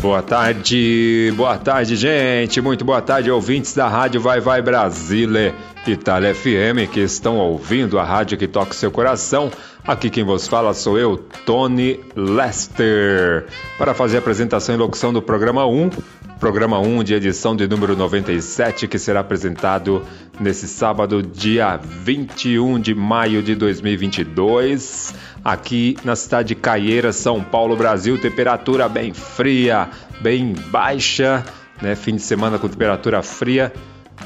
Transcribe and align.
Boa 0.00 0.22
tarde, 0.22 1.30
boa 1.36 1.58
tarde, 1.58 1.94
gente. 1.94 2.58
Muito 2.62 2.86
boa 2.86 3.02
tarde, 3.02 3.30
ouvintes 3.30 3.74
da 3.74 3.86
Rádio 3.86 4.18
Vai 4.18 4.40
Vai 4.40 4.62
Brasília, 4.62 5.54
Itália 5.92 6.34
FM, 6.34 6.90
que 6.92 7.00
estão 7.00 7.38
ouvindo 7.38 7.98
a 7.98 8.04
rádio 8.04 8.38
que 8.38 8.46
toca 8.46 8.72
seu 8.72 8.90
coração. 8.90 9.50
Aqui 9.86 10.10
quem 10.10 10.24
vos 10.24 10.46
fala 10.46 10.74
sou 10.74 10.98
eu, 10.98 11.16
Tony 11.44 12.00
Lester, 12.14 13.46
para 13.78 13.94
fazer 13.94 14.16
a 14.16 14.20
apresentação 14.20 14.74
e 14.74 14.78
locução 14.78 15.12
do 15.12 15.22
programa 15.22 15.66
1, 15.66 15.90
programa 16.38 16.78
1 16.78 17.02
de 17.02 17.14
edição 17.14 17.56
de 17.56 17.66
número 17.66 17.96
97, 17.96 18.86
que 18.86 18.98
será 18.98 19.20
apresentado 19.20 20.02
nesse 20.38 20.68
sábado, 20.68 21.22
dia 21.22 21.78
21 21.78 22.78
de 22.78 22.94
maio 22.94 23.42
de 23.42 23.54
2022 23.54 25.14
aqui 25.44 25.96
na 26.04 26.14
cidade 26.16 26.48
de 26.48 26.54
Caieiras, 26.54 27.16
São 27.16 27.42
Paulo, 27.42 27.76
Brasil. 27.76 28.18
Temperatura 28.18 28.88
bem 28.88 29.12
fria, 29.12 29.88
bem 30.20 30.54
baixa, 30.70 31.44
né? 31.80 31.94
Fim 31.94 32.16
de 32.16 32.22
semana 32.22 32.58
com 32.58 32.68
temperatura 32.68 33.22
fria, 33.22 33.72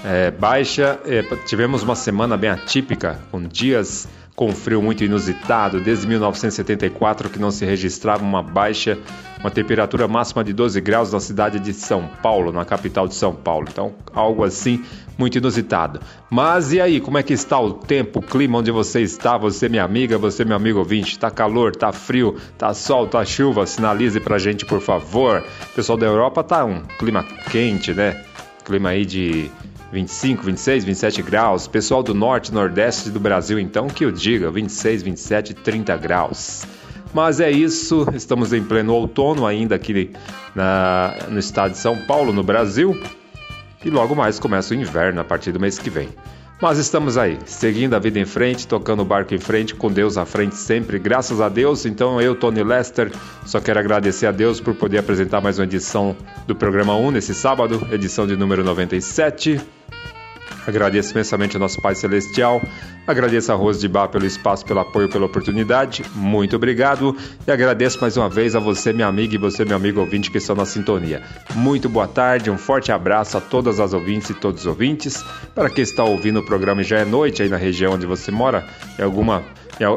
é, 0.05 0.30
baixa. 0.30 1.00
É, 1.06 1.22
tivemos 1.47 1.83
uma 1.83 1.94
semana 1.94 2.36
bem 2.36 2.50
atípica, 2.50 3.19
com 3.30 3.42
dias 3.42 4.06
com 4.36 4.52
frio 4.52 4.83
muito 4.83 5.05
inusitado, 5.05 5.80
desde 5.80 6.06
1974 6.08 7.30
que 7.30 7.38
não 7.38 7.50
se 7.50 7.64
registrava 7.64 8.25
uma 8.25 8.42
baixa, 8.42 8.98
uma 9.38 9.50
temperatura 9.50 10.08
máxima 10.08 10.42
de 10.42 10.52
12 10.52 10.80
graus 10.80 11.12
na 11.12 11.20
cidade 11.20 11.60
de 11.60 11.72
São 11.72 12.08
Paulo, 12.20 12.50
na 12.50 12.64
capital 12.64 13.06
de 13.06 13.14
São 13.14 13.32
Paulo. 13.32 13.69
Então, 13.70 13.94
algo 14.12 14.42
assim 14.42 14.84
muito 15.16 15.38
inusitado. 15.38 16.00
Mas 16.28 16.72
e 16.72 16.80
aí, 16.80 17.00
como 17.00 17.16
é 17.16 17.22
que 17.22 17.32
está 17.32 17.60
o 17.60 17.75
tempo, 17.75 18.19
o 18.19 18.22
clima 18.22 18.58
onde 18.58 18.72
você 18.72 19.02
está? 19.02 19.38
Você, 19.38 19.69
minha 19.69 19.84
amiga, 19.84 20.19
você, 20.19 20.44
meu 20.44 20.56
amigo 20.56 20.80
ouvinte, 20.80 21.16
tá 21.16 21.30
calor, 21.30 21.77
tá 21.77 21.92
frio, 21.92 22.34
tá 22.58 22.75
sol, 22.75 23.06
tá 23.06 23.25
chuva? 23.25 23.64
Sinalize 23.66 24.19
pra 24.19 24.37
gente, 24.38 24.66
por 24.66 24.81
favor. 24.81 25.44
O 25.70 25.75
pessoal 25.76 25.97
da 25.97 26.06
Europa 26.06 26.43
tá 26.43 26.64
um 26.64 26.82
clima 26.98 27.25
quente, 27.53 27.94
né? 27.94 28.25
Clima 28.64 28.88
aí 28.88 29.06
de 29.06 29.48
25, 29.94 30.43
26, 30.43 30.84
27 30.84 31.22
graus. 31.22 31.69
Pessoal 31.69 32.03
do 32.03 32.12
norte 32.12 32.53
nordeste 32.53 33.10
do 33.10 33.21
Brasil, 33.21 33.60
então, 33.60 33.87
que 33.87 34.05
eu 34.05 34.10
diga, 34.10 34.50
26, 34.50 35.05
27, 35.05 35.55
30 35.55 35.97
graus. 35.97 36.66
Mas 37.15 37.38
é 37.38 37.49
isso, 37.49 38.05
estamos 38.12 38.53
em 38.53 38.60
pleno 38.60 38.93
outono 38.93 39.47
ainda 39.47 39.77
aqui 39.77 40.10
na, 40.53 41.15
no 41.31 41.38
estado 41.38 41.71
de 41.71 41.78
São 41.78 41.97
Paulo, 41.97 42.32
no 42.32 42.43
Brasil. 42.43 43.00
E 43.84 43.88
logo 43.88 44.16
mais 44.16 44.41
começa 44.41 44.75
o 44.75 44.77
inverno 44.77 45.21
a 45.21 45.25
partir 45.25 45.53
do 45.53 45.60
mês 45.60 45.78
que 45.78 45.88
vem. 45.88 46.09
Mas 46.64 46.78
estamos 46.78 47.19
aí, 47.19 47.38
seguindo 47.44 47.92
a 47.92 47.98
vida 47.98 48.19
em 48.19 48.25
frente, 48.25 48.66
tocando 48.66 49.02
o 49.02 49.04
barco 49.04 49.34
em 49.34 49.38
frente, 49.38 49.75
com 49.75 49.92
Deus 49.92 50.16
à 50.16 50.25
frente 50.25 50.56
sempre, 50.56 50.98
graças 50.98 51.38
a 51.38 51.50
Deus. 51.50 51.84
Então 51.84 52.19
eu, 52.22 52.34
Tony 52.34 52.64
Lester, 52.64 53.12
só 53.44 53.60
quero 53.60 53.78
agradecer 53.78 54.26
a 54.26 54.30
Deus 54.30 54.60
por 54.62 54.75
poder 54.75 54.97
apresentar 54.97 55.42
mais 55.42 55.58
uma 55.58 55.66
edição 55.66 56.16
do 56.47 56.56
programa 56.56 56.97
1 56.97 57.10
nesse 57.10 57.34
sábado, 57.34 57.86
edição 57.92 58.26
de 58.26 58.34
número 58.34 58.64
97. 58.64 59.60
Agradeço 60.66 61.12
imensamente 61.12 61.56
ao 61.56 61.60
nosso 61.60 61.80
Pai 61.80 61.94
Celestial. 61.94 62.62
Agradeço 63.06 63.52
a 63.52 63.54
Rose 63.54 63.80
de 63.80 63.88
Bar 63.88 64.08
pelo 64.08 64.25
espaço, 64.25 64.64
pelo 64.64 64.80
apoio, 64.80 65.08
pela 65.08 65.26
oportunidade. 65.26 66.02
Muito 66.14 66.56
obrigado. 66.56 67.16
E 67.47 67.50
agradeço 67.50 68.00
mais 68.00 68.16
uma 68.16 68.28
vez 68.28 68.56
a 68.56 68.58
você, 68.58 68.92
minha 68.92 69.06
amiga, 69.06 69.34
e 69.34 69.38
você, 69.38 69.64
meu 69.64 69.76
amigo 69.76 70.00
ouvinte, 70.00 70.30
que 70.30 70.38
estão 70.38 70.56
na 70.56 70.64
sintonia. 70.64 71.22
Muito 71.54 71.88
boa 71.88 72.08
tarde, 72.08 72.50
um 72.50 72.58
forte 72.58 72.91
abraço 72.91 73.36
a 73.36 73.41
todas 73.41 73.78
as 73.78 73.92
ouvintes 73.92 74.30
e 74.30 74.34
todos 74.34 74.62
os 74.62 74.66
ouvintes. 74.66 75.22
Para 75.54 75.69
quem 75.69 75.82
está 75.82 76.02
ouvindo 76.04 76.41
o 76.41 76.42
programa 76.42 76.81
e 76.81 76.84
já 76.84 76.98
é 76.98 77.04
noite 77.04 77.42
aí 77.42 77.48
na 77.48 77.56
região 77.56 77.92
onde 77.92 78.06
você 78.06 78.31
mora, 78.31 78.64
em 78.98 79.02
alguma 79.02 79.42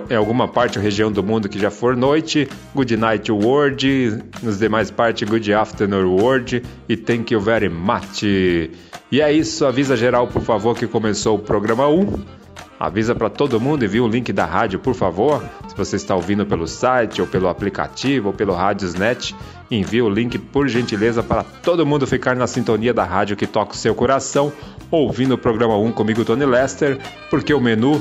em 0.10 0.16
alguma 0.16 0.48
parte 0.48 0.80
ou 0.80 0.84
região 0.84 1.12
do 1.12 1.24
mundo 1.24 1.48
que 1.48 1.60
já 1.60 1.70
for 1.70 1.96
noite, 1.96 2.50
Good 2.74 2.98
Night 2.98 3.32
World, 3.32 4.24
nos 4.42 4.58
demais 4.58 4.90
partes 4.90 5.30
Good 5.30 5.54
Afternoon 5.54 6.16
World 6.20 6.64
e 6.90 6.98
Thank 6.98 7.34
You 7.34 7.40
Very 7.40 7.70
Much. 7.70 8.24
E 9.10 9.22
é 9.22 9.32
isso, 9.32 9.66
avisa 9.66 9.96
geral 9.96 10.28
por 10.28 10.42
favor 10.42 10.76
que 10.76 10.86
começou 10.86 11.38
o 11.38 11.40
programa 11.40 11.88
1. 11.88 12.14
Avisa 12.78 13.16
para 13.16 13.30
todo 13.30 13.60
mundo 13.60 13.84
e 13.84 13.88
viu 13.88 14.04
o 14.04 14.08
link 14.08 14.34
da 14.34 14.46
rádio, 14.46 14.80
por 14.80 14.94
favor. 14.94 15.42
Se 15.68 15.76
você 15.76 15.96
está 15.96 16.14
ouvindo 16.14 16.46
pelo 16.46 16.68
site, 16.68 17.22
ou 17.22 17.28
pelo 17.28 17.48
aplicativo, 17.48 18.28
ou 18.28 18.34
pelo 18.34 18.54
Radiosnet, 18.54 19.34
envie 19.72 20.02
o 20.02 20.10
link 20.10 20.38
por 20.38 20.68
gentileza 20.68 21.24
para 21.24 21.42
todo 21.44 21.86
mundo 21.86 22.06
ficar 22.06 22.36
na 22.36 22.48
sintonia 22.48 22.94
da 22.94 23.06
rádio 23.06 23.38
que 23.38 23.48
toca 23.48 23.74
o 23.74 23.78
seu 23.78 23.96
coração, 23.96 24.52
ouvindo 24.92 25.36
o 25.36 25.38
programa 25.38 25.78
1 25.78 25.92
comigo, 25.94 26.26
Tony 26.26 26.46
Lester, 26.46 27.00
porque 27.30 27.54
o 27.54 27.62
menu 27.62 27.98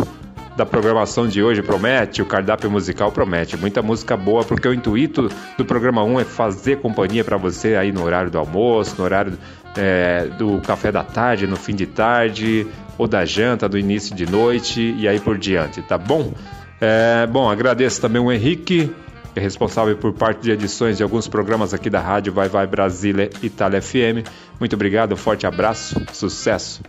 da 0.56 0.64
programação 0.64 1.28
de 1.28 1.42
hoje 1.42 1.62
promete, 1.62 2.22
o 2.22 2.26
cardápio 2.26 2.70
musical 2.70 3.12
promete. 3.12 3.56
Muita 3.56 3.82
música 3.82 4.16
boa, 4.16 4.42
porque 4.42 4.66
o 4.66 4.74
intuito 4.74 5.30
do 5.56 5.64
programa 5.64 6.02
1 6.02 6.20
é 6.20 6.24
fazer 6.24 6.80
companhia 6.80 7.22
para 7.22 7.36
você 7.36 7.76
aí 7.76 7.92
no 7.92 8.02
horário 8.02 8.30
do 8.30 8.38
almoço, 8.38 8.94
no 8.98 9.04
horário 9.04 9.38
é, 9.76 10.28
do 10.38 10.60
café 10.60 10.90
da 10.90 11.02
tarde, 11.02 11.46
no 11.46 11.56
fim 11.56 11.74
de 11.74 11.86
tarde, 11.86 12.66
ou 12.98 13.06
da 13.06 13.24
janta, 13.24 13.68
do 13.68 13.78
início 13.78 14.14
de 14.14 14.30
noite 14.30 14.94
e 14.98 15.06
aí 15.06 15.20
por 15.20 15.38
diante, 15.38 15.82
tá 15.82 15.98
bom? 15.98 16.32
É, 16.80 17.26
bom, 17.26 17.48
agradeço 17.48 18.00
também 18.00 18.20
o 18.20 18.30
Henrique, 18.30 18.90
que 19.32 19.38
é 19.38 19.40
responsável 19.40 19.96
por 19.96 20.12
parte 20.12 20.42
de 20.42 20.50
edições 20.50 20.96
de 20.96 21.02
alguns 21.02 21.28
programas 21.28 21.74
aqui 21.74 21.90
da 21.90 22.00
rádio 22.00 22.32
Vai 22.32 22.48
Vai 22.48 22.66
Brasília 22.66 23.30
Itália 23.42 23.80
FM. 23.80 24.26
Muito 24.58 24.74
obrigado, 24.74 25.12
um 25.12 25.16
forte 25.16 25.46
abraço, 25.46 26.00
sucesso. 26.12 26.82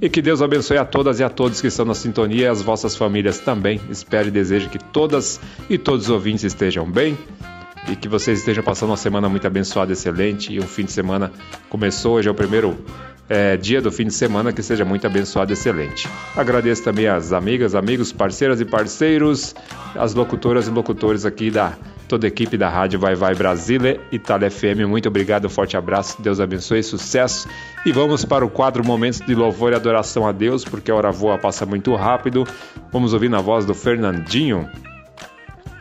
E 0.00 0.08
que 0.08 0.22
Deus 0.22 0.40
abençoe 0.40 0.78
a 0.78 0.84
todas 0.84 1.20
e 1.20 1.24
a 1.24 1.28
todos 1.28 1.60
que 1.60 1.66
estão 1.66 1.84
na 1.84 1.94
sintonia 1.94 2.44
e 2.44 2.46
as 2.46 2.62
vossas 2.62 2.96
famílias 2.96 3.38
também. 3.38 3.78
Espero 3.90 4.28
e 4.28 4.30
desejo 4.30 4.70
que 4.70 4.78
todas 4.78 5.38
e 5.68 5.76
todos 5.76 6.06
os 6.06 6.10
ouvintes 6.10 6.44
estejam 6.44 6.90
bem 6.90 7.18
e 7.88 7.96
que 7.96 8.08
vocês 8.08 8.38
estejam 8.38 8.62
passando 8.62 8.90
uma 8.90 8.96
semana 8.96 9.28
muito 9.28 9.46
abençoada, 9.46 9.92
excelente. 9.92 10.52
E 10.52 10.60
um 10.60 10.66
fim 10.66 10.84
de 10.84 10.92
semana 10.92 11.32
começou, 11.68 12.14
hoje 12.14 12.28
é 12.28 12.30
o 12.30 12.34
primeiro 12.34 12.76
é, 13.28 13.56
dia 13.56 13.80
do 13.80 13.92
fim 13.92 14.06
de 14.06 14.12
semana, 14.12 14.52
que 14.52 14.62
seja 14.62 14.84
muito 14.84 15.06
abençoado, 15.06 15.52
excelente. 15.52 16.08
Agradeço 16.36 16.82
também 16.82 17.06
às 17.06 17.32
amigas, 17.32 17.74
amigos, 17.74 18.12
parceiras 18.12 18.60
e 18.60 18.64
parceiros, 18.64 19.54
as 19.94 20.14
locutoras 20.14 20.66
e 20.66 20.70
locutores 20.70 21.24
aqui 21.24 21.50
da 21.50 21.74
toda 22.08 22.26
a 22.26 22.28
equipe 22.28 22.56
da 22.56 22.68
Rádio 22.68 22.98
Vai 22.98 23.14
Vai 23.14 23.36
Brasília, 23.36 24.00
Itália 24.10 24.50
FM. 24.50 24.88
Muito 24.88 25.08
obrigado, 25.08 25.44
um 25.44 25.48
forte 25.48 25.76
abraço, 25.76 26.20
Deus 26.20 26.40
abençoe, 26.40 26.82
sucesso. 26.82 27.48
E 27.86 27.92
vamos 27.92 28.24
para 28.24 28.44
o 28.44 28.50
quadro 28.50 28.84
Momentos 28.84 29.20
de 29.20 29.32
Louvor 29.32 29.70
e 29.70 29.76
Adoração 29.76 30.26
a 30.26 30.32
Deus, 30.32 30.64
porque 30.64 30.90
a 30.90 30.94
hora 30.96 31.12
voa, 31.12 31.38
passa 31.38 31.64
muito 31.64 31.94
rápido. 31.94 32.44
Vamos 32.92 33.14
ouvir 33.14 33.30
na 33.30 33.40
voz 33.40 33.64
do 33.64 33.74
Fernandinho 33.74 34.68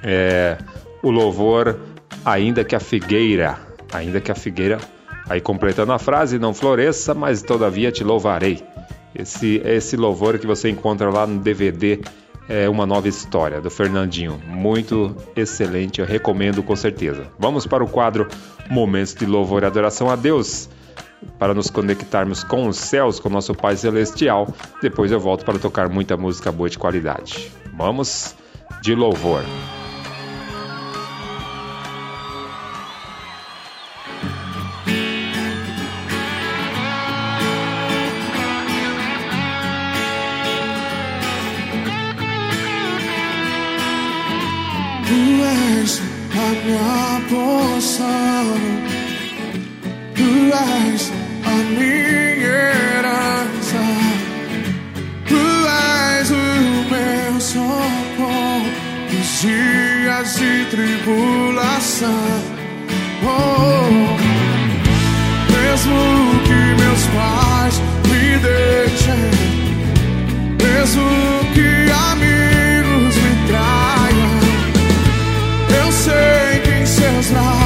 é, 0.03 0.59
o 1.01 1.09
louvor 1.09 1.79
ainda 2.23 2.63
que 2.63 2.75
a 2.75 2.79
figueira, 2.79 3.57
ainda 3.91 4.19
que 4.19 4.31
a 4.31 4.35
figueira, 4.35 4.79
aí 5.29 5.41
completando 5.41 5.91
a 5.91 5.99
frase, 5.99 6.39
não 6.39 6.53
floresça, 6.53 7.13
mas 7.13 7.41
todavia 7.41 7.91
te 7.91 8.03
louvarei. 8.03 8.63
Esse, 9.13 9.61
esse 9.65 9.97
louvor 9.97 10.37
que 10.37 10.47
você 10.47 10.69
encontra 10.69 11.09
lá 11.09 11.25
no 11.25 11.39
DVD 11.39 11.99
é 12.47 12.67
Uma 12.67 12.85
Nova 12.85 13.07
História, 13.07 13.61
do 13.61 13.69
Fernandinho. 13.69 14.39
Muito 14.47 15.15
excelente, 15.35 16.01
eu 16.01 16.05
recomendo 16.05 16.63
com 16.63 16.75
certeza. 16.75 17.27
Vamos 17.37 17.67
para 17.67 17.83
o 17.83 17.87
quadro 17.87 18.27
Momentos 18.69 19.13
de 19.13 19.25
Louvor 19.25 19.63
e 19.63 19.65
Adoração 19.65 20.09
a 20.09 20.15
Deus 20.15 20.69
para 21.37 21.53
nos 21.53 21.69
conectarmos 21.69 22.43
com 22.43 22.67
os 22.67 22.77
céus, 22.77 23.19
com 23.19 23.29
nosso 23.29 23.53
Pai 23.53 23.75
Celestial. 23.75 24.53
Depois 24.81 25.11
eu 25.11 25.19
volto 25.19 25.45
para 25.45 25.59
tocar 25.59 25.89
muita 25.89 26.17
música 26.17 26.51
boa 26.51 26.69
de 26.69 26.77
qualidade. 26.77 27.51
Vamos 27.73 28.35
de 28.81 28.95
louvor. 28.95 29.43
my 47.19 47.29
portion. 47.29 48.09
a 51.43 51.63
minha 51.75 51.99
need 52.75 53.05
answer. 53.05 53.93
Rise, 55.25 56.33
o 56.33 56.35
meu 56.89 57.33
socorro 57.39 58.69
nos 59.11 59.41
dias 59.41 60.35
de 60.35 60.65
tribulação. 60.65 62.09
Oh, 63.23 63.89
mesmo 65.51 65.99
que 66.45 66.59
meus 66.81 67.03
pais 67.15 67.75
me 68.07 68.25
deixem, 68.39 69.25
mesmo 70.61 71.09
que 71.53 71.69
a 71.91 72.15
minha 72.15 72.28
smile. 77.29 77.58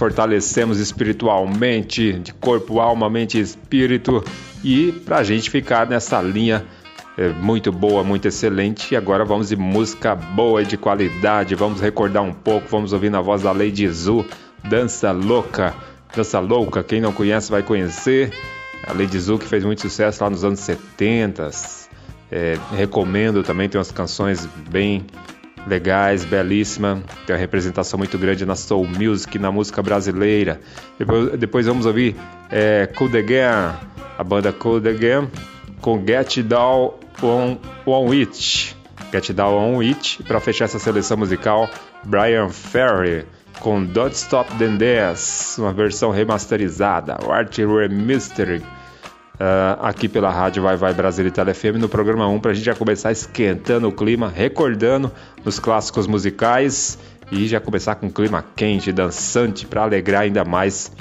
fortalecemos 0.00 0.78
espiritualmente, 0.78 2.14
de 2.14 2.32
corpo, 2.32 2.80
alma, 2.80 3.10
mente 3.10 3.36
e 3.36 3.42
espírito, 3.42 4.24
e 4.64 4.92
para 4.92 5.18
a 5.18 5.22
gente 5.22 5.50
ficar 5.50 5.86
nessa 5.86 6.22
linha 6.22 6.64
é, 7.18 7.28
muito 7.28 7.70
boa, 7.70 8.02
muito 8.02 8.26
excelente. 8.26 8.94
E 8.94 8.96
agora 8.96 9.26
vamos 9.26 9.50
de 9.50 9.56
música 9.56 10.14
boa 10.14 10.62
e 10.62 10.64
de 10.64 10.78
qualidade, 10.78 11.54
vamos 11.54 11.82
recordar 11.82 12.22
um 12.22 12.32
pouco, 12.32 12.66
vamos 12.70 12.94
ouvir 12.94 13.10
na 13.10 13.20
voz 13.20 13.42
da 13.42 13.52
Lady 13.52 13.86
Zu, 13.90 14.24
Dança 14.66 15.12
Louca. 15.12 15.74
Dança 16.16 16.40
Louca, 16.40 16.82
quem 16.82 17.02
não 17.02 17.12
conhece 17.12 17.50
vai 17.50 17.62
conhecer. 17.62 18.32
A 18.86 18.94
Lady 18.94 19.20
Zu 19.20 19.38
que 19.38 19.46
fez 19.46 19.66
muito 19.66 19.82
sucesso 19.82 20.24
lá 20.24 20.30
nos 20.30 20.42
anos 20.42 20.60
70. 20.60 21.50
É, 22.32 22.56
recomendo 22.74 23.42
também, 23.42 23.68
tem 23.68 23.78
umas 23.78 23.92
canções 23.92 24.48
bem 24.70 25.04
legais, 25.66 26.24
belíssima. 26.24 27.02
Tem 27.26 27.34
uma 27.34 27.40
representação 27.40 27.98
muito 27.98 28.16
grande 28.18 28.44
na 28.46 28.54
soul 28.54 28.86
music, 28.86 29.38
na 29.38 29.50
música 29.50 29.82
brasileira. 29.82 30.60
Depois, 30.98 31.38
depois 31.38 31.66
vamos 31.66 31.86
ouvir 31.86 32.16
é, 32.50 32.86
Cold 32.86 33.16
Again, 33.16 33.74
a 34.18 34.24
banda 34.24 34.52
Cold 34.52 34.88
Again, 34.88 35.28
com 35.80 36.04
Get 36.06 36.42
Down 36.42 36.94
on, 37.22 37.58
on 37.86 38.12
It. 38.12 38.76
Get 39.12 39.32
Down 39.32 39.76
on 39.76 39.80
It. 39.80 40.22
Para 40.24 40.40
fechar 40.40 40.66
essa 40.66 40.78
seleção 40.78 41.16
musical, 41.16 41.68
Brian 42.04 42.48
Ferry 42.48 43.24
com 43.60 43.84
Don't 43.84 44.14
Stop 44.16 44.54
the 44.56 44.68
Dance, 44.68 45.60
uma 45.60 45.72
versão 45.72 46.10
remasterizada, 46.10 47.18
Art 47.28 47.58
Remastered 47.58 48.64
uh, 49.40 49.82
aqui 49.82 50.08
pela 50.08 50.30
rádio 50.30 50.62
Vai 50.62 50.76
Vai 50.76 50.92
Brasil 50.92 51.26
e 51.26 51.54
FM 51.54 51.78
no 51.78 51.88
programa 51.88 52.28
1 52.28 52.38
para 52.40 52.50
a 52.50 52.54
gente 52.54 52.64
já 52.64 52.74
começar 52.74 53.10
esquentando 53.10 53.88
o 53.88 53.92
clima, 53.92 54.28
recordando 54.28 55.10
os 55.44 55.58
clássicos 55.58 56.06
musicais 56.06 56.98
e 57.32 57.48
já 57.48 57.58
começar 57.58 57.94
com 57.94 58.06
um 58.06 58.10
clima 58.10 58.44
quente, 58.54 58.92
dançante 58.92 59.66
para 59.66 59.82
alegrar 59.82 60.22
ainda 60.22 60.44
mais 60.44 60.92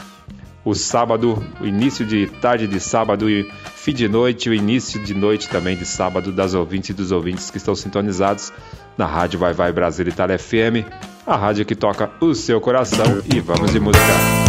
o 0.64 0.76
sábado, 0.76 1.44
o 1.60 1.66
início 1.66 2.06
de 2.06 2.28
tarde 2.28 2.68
de 2.68 2.80
sábado 2.80 3.30
e 3.30 3.50
fim 3.76 3.94
de 3.94 4.08
noite, 4.08 4.50
o 4.50 4.54
início 4.54 5.04
de 5.04 5.14
noite 5.14 5.50
também 5.50 5.76
de 5.76 5.86
sábado 5.86 6.32
das 6.32 6.54
ouvintes 6.54 6.92
e 6.92 6.94
dos 6.94 7.12
ouvintes 7.12 7.50
que 7.50 7.58
estão 7.58 7.74
sintonizados 7.76 8.54
na 8.98 9.06
Rádio 9.06 9.40
Vai 9.40 9.54
Vai 9.54 9.72
Brasil 9.72 10.08
Itália 10.08 10.38
FM, 10.38 10.86
a 11.26 11.36
rádio 11.36 11.66
que 11.66 11.76
toca 11.76 12.12
o 12.20 12.36
seu 12.36 12.60
coração 12.60 13.22
e 13.34 13.40
vamos 13.40 13.72
de 13.72 13.80
música. 13.80 14.49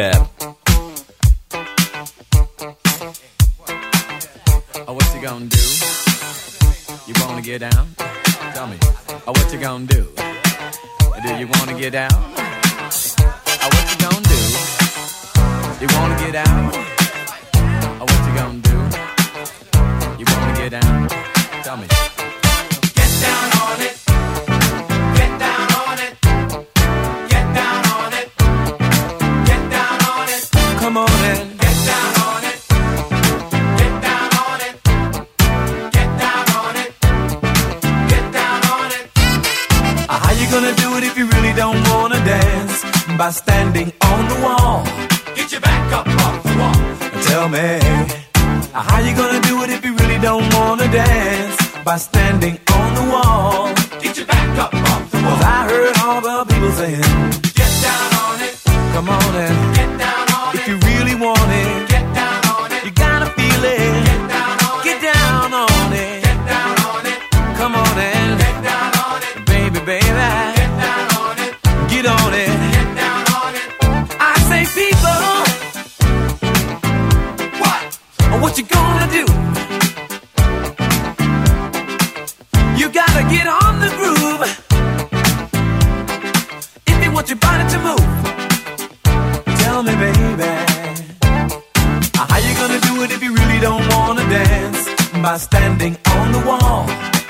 standing 95.51 95.97
on 96.15 96.31
the 96.31 96.41
wall. 96.49 96.85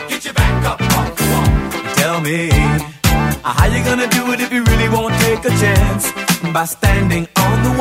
Get 0.09 0.23
your 0.25 0.35
back 0.35 0.57
up 0.71 0.79
off 0.97 1.09
the 1.17 1.25
wall. 1.31 1.93
Tell 1.99 2.21
me, 2.21 2.49
how 3.43 3.65
you 3.73 3.83
gonna 3.83 4.09
do 4.17 4.31
it 4.33 4.39
if 4.45 4.51
you 4.53 4.63
really 4.71 4.89
won't 4.95 5.15
take 5.25 5.43
a 5.51 5.53
chance 5.63 6.03
by 6.53 6.65
standing 6.65 7.27
on 7.45 7.55
the 7.67 7.73
wall? 7.79 7.80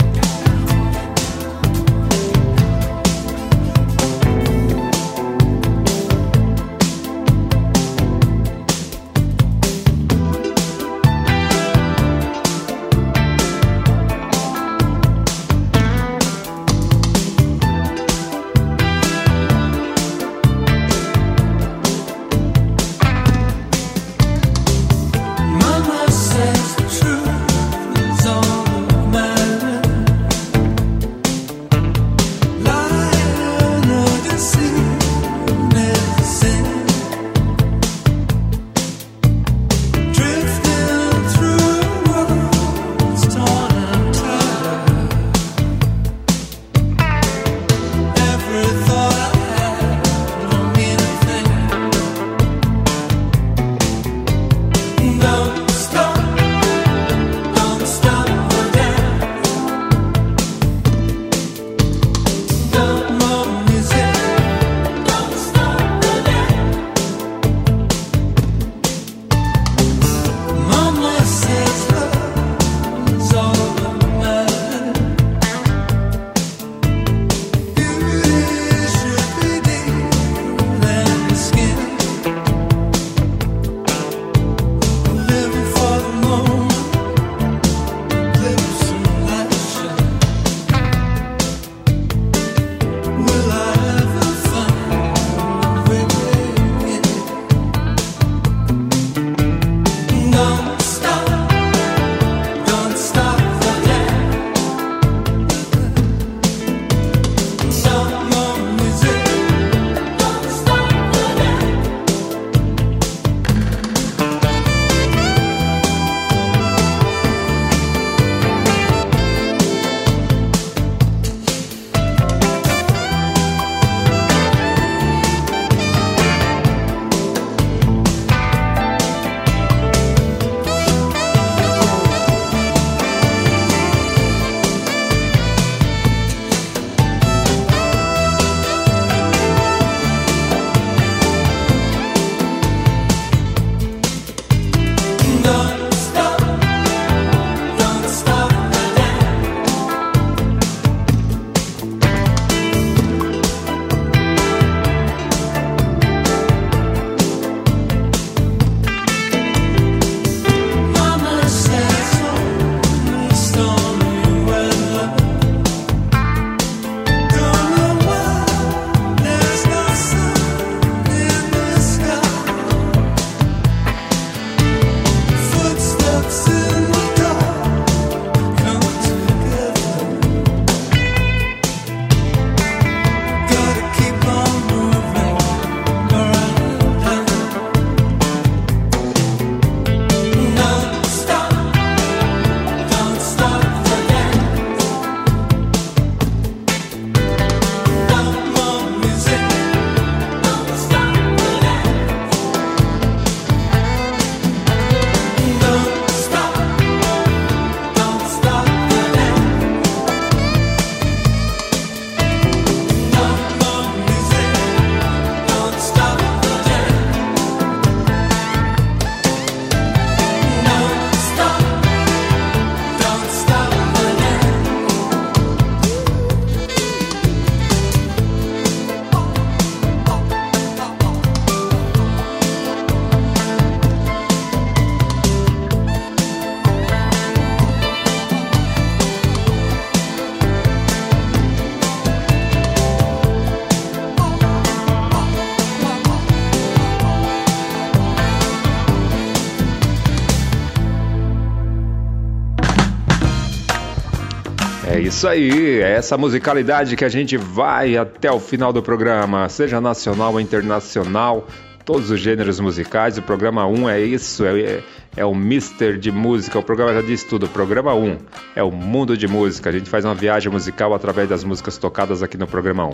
Isso 255.21 255.27
aí, 255.27 255.81
é 255.81 255.91
essa 255.91 256.17
musicalidade 256.17 256.95
que 256.95 257.05
a 257.05 257.09
gente 257.09 257.37
vai 257.37 257.95
até 257.95 258.31
o 258.31 258.39
final 258.39 258.73
do 258.73 258.81
programa, 258.81 259.47
seja 259.49 259.79
nacional 259.79 260.33
ou 260.33 260.41
internacional, 260.41 261.47
todos 261.85 262.09
os 262.09 262.19
gêneros 262.19 262.59
musicais. 262.59 263.19
O 263.19 263.21
programa 263.21 263.67
1 263.67 263.87
é 263.87 264.01
isso, 264.01 264.43
é, 264.43 264.81
é 265.15 265.23
o 265.23 265.35
Mister 265.35 265.99
de 265.99 266.11
Música. 266.11 266.57
O 266.57 266.63
programa 266.63 266.91
já 266.95 267.03
diz 267.03 267.23
tudo. 267.23 267.45
O 267.45 267.49
programa 267.49 267.93
1 267.93 268.17
é 268.55 268.63
o 268.63 268.71
mundo 268.71 269.15
de 269.15 269.27
música. 269.27 269.69
A 269.69 269.73
gente 269.73 269.87
faz 269.91 270.05
uma 270.05 270.15
viagem 270.15 270.51
musical 270.51 270.91
através 270.91 271.29
das 271.29 271.43
músicas 271.43 271.77
tocadas 271.77 272.23
aqui 272.23 272.35
no 272.35 272.47
programa 272.47 272.87
1. 272.87 272.91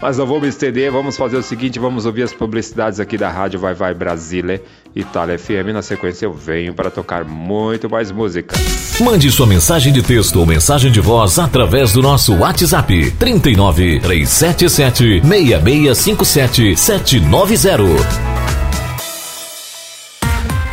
Mas 0.00 0.16
não 0.16 0.26
vou 0.26 0.40
me 0.40 0.48
estender, 0.48 0.90
vamos 0.90 1.16
fazer 1.16 1.36
o 1.36 1.42
seguinte: 1.42 1.78
vamos 1.78 2.06
ouvir 2.06 2.22
as 2.22 2.32
publicidades 2.32 2.98
aqui 2.98 3.18
da 3.18 3.28
Rádio 3.28 3.60
Vai 3.60 3.74
Vai 3.74 3.92
Brasília, 3.92 4.62
Itália 4.96 5.38
FM. 5.38 5.72
Na 5.74 5.82
sequência, 5.82 6.24
eu 6.24 6.32
venho 6.32 6.72
para 6.72 6.90
tocar 6.90 7.24
muito 7.24 7.88
mais 7.88 8.10
música. 8.10 8.56
Mande 9.00 9.30
sua 9.30 9.46
mensagem 9.46 9.92
de 9.92 10.02
texto 10.02 10.36
ou 10.36 10.46
mensagem 10.46 10.90
de 10.90 11.00
voz 11.00 11.38
através 11.38 11.92
do 11.92 12.02
nosso 12.02 12.34
WhatsApp 12.36 13.10
39 13.12 14.00
377 14.00 15.20
6657 15.20 16.76
790. 16.76 18.29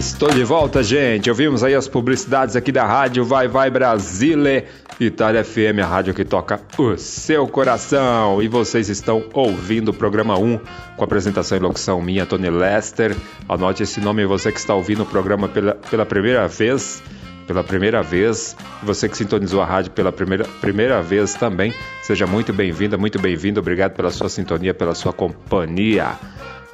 Estou 0.00 0.30
de 0.30 0.42
volta, 0.42 0.82
gente. 0.82 1.28
Ouvimos 1.28 1.62
aí 1.62 1.74
as 1.74 1.86
publicidades 1.86 2.56
aqui 2.56 2.72
da 2.72 2.86
rádio 2.86 3.22
Vai 3.22 3.46
Vai 3.46 3.68
Brasília, 3.68 4.64
Itália 4.98 5.44
FM, 5.44 5.78
a 5.82 5.86
rádio 5.86 6.14
que 6.14 6.24
toca 6.24 6.58
o 6.78 6.96
seu 6.96 7.46
coração. 7.46 8.42
E 8.42 8.48
vocês 8.48 8.88
estão 8.88 9.22
ouvindo 9.34 9.90
o 9.90 9.92
programa 9.92 10.38
1 10.38 10.58
com 10.96 11.04
apresentação 11.04 11.58
e 11.58 11.60
locução 11.60 12.00
minha, 12.00 12.24
Tony 12.24 12.48
Lester. 12.48 13.14
Anote 13.46 13.82
esse 13.82 14.00
nome, 14.00 14.24
você 14.24 14.50
que 14.50 14.58
está 14.58 14.74
ouvindo 14.74 15.02
o 15.02 15.06
programa 15.06 15.48
pela, 15.48 15.74
pela 15.74 16.06
primeira 16.06 16.48
vez. 16.48 17.02
Pela 17.46 17.62
primeira 17.62 18.02
vez, 18.02 18.56
você 18.82 19.06
que 19.06 19.18
sintonizou 19.18 19.60
a 19.60 19.66
rádio 19.66 19.90
pela 19.90 20.10
primeira, 20.10 20.44
primeira 20.62 21.02
vez 21.02 21.34
também, 21.34 21.74
seja 22.00 22.26
muito 22.26 22.54
bem-vinda, 22.54 22.96
muito 22.96 23.18
bem-vindo. 23.20 23.60
Obrigado 23.60 23.92
pela 23.92 24.10
sua 24.10 24.30
sintonia, 24.30 24.72
pela 24.72 24.94
sua 24.94 25.12
companhia. 25.12 26.16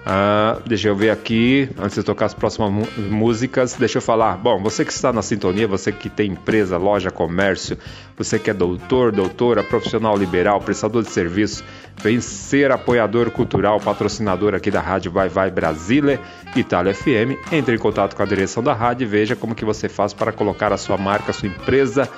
Ah, 0.08 0.58
deixa 0.64 0.86
eu 0.86 0.94
ver 0.94 1.10
aqui, 1.10 1.68
antes 1.76 1.96
de 1.96 2.04
tocar 2.04 2.26
as 2.26 2.34
próximas 2.34 2.88
músicas, 2.96 3.74
deixa 3.74 3.98
eu 3.98 4.02
falar. 4.02 4.36
Bom, 4.36 4.62
você 4.62 4.84
que 4.84 4.92
está 4.92 5.12
na 5.12 5.20
sintonia, 5.20 5.66
você 5.66 5.90
que 5.90 6.08
tem 6.08 6.30
empresa, 6.30 6.78
loja, 6.78 7.10
comércio, 7.10 7.76
você 8.16 8.38
que 8.38 8.48
é 8.48 8.54
doutor, 8.54 9.10
doutora, 9.10 9.64
profissional 9.64 10.16
liberal, 10.16 10.60
prestador 10.60 11.02
de 11.02 11.10
serviço, 11.10 11.64
vem 12.00 12.20
ser 12.20 12.70
apoiador 12.70 13.32
cultural, 13.32 13.80
patrocinador 13.80 14.54
aqui 14.54 14.70
da 14.70 14.80
Rádio 14.80 15.10
Vai 15.10 15.28
Vai 15.28 15.50
Brasília, 15.50 16.20
Itália 16.54 16.94
FM. 16.94 17.50
Entre 17.50 17.74
em 17.74 17.78
contato 17.78 18.14
com 18.14 18.22
a 18.22 18.26
direção 18.26 18.62
da 18.62 18.72
rádio 18.72 19.06
e 19.06 19.08
veja 19.08 19.34
como 19.34 19.56
que 19.56 19.64
você 19.64 19.88
faz 19.88 20.12
para 20.12 20.30
colocar 20.30 20.72
a 20.72 20.76
sua 20.76 20.96
marca, 20.96 21.32
a 21.32 21.34
sua 21.34 21.48
empresa 21.48 22.08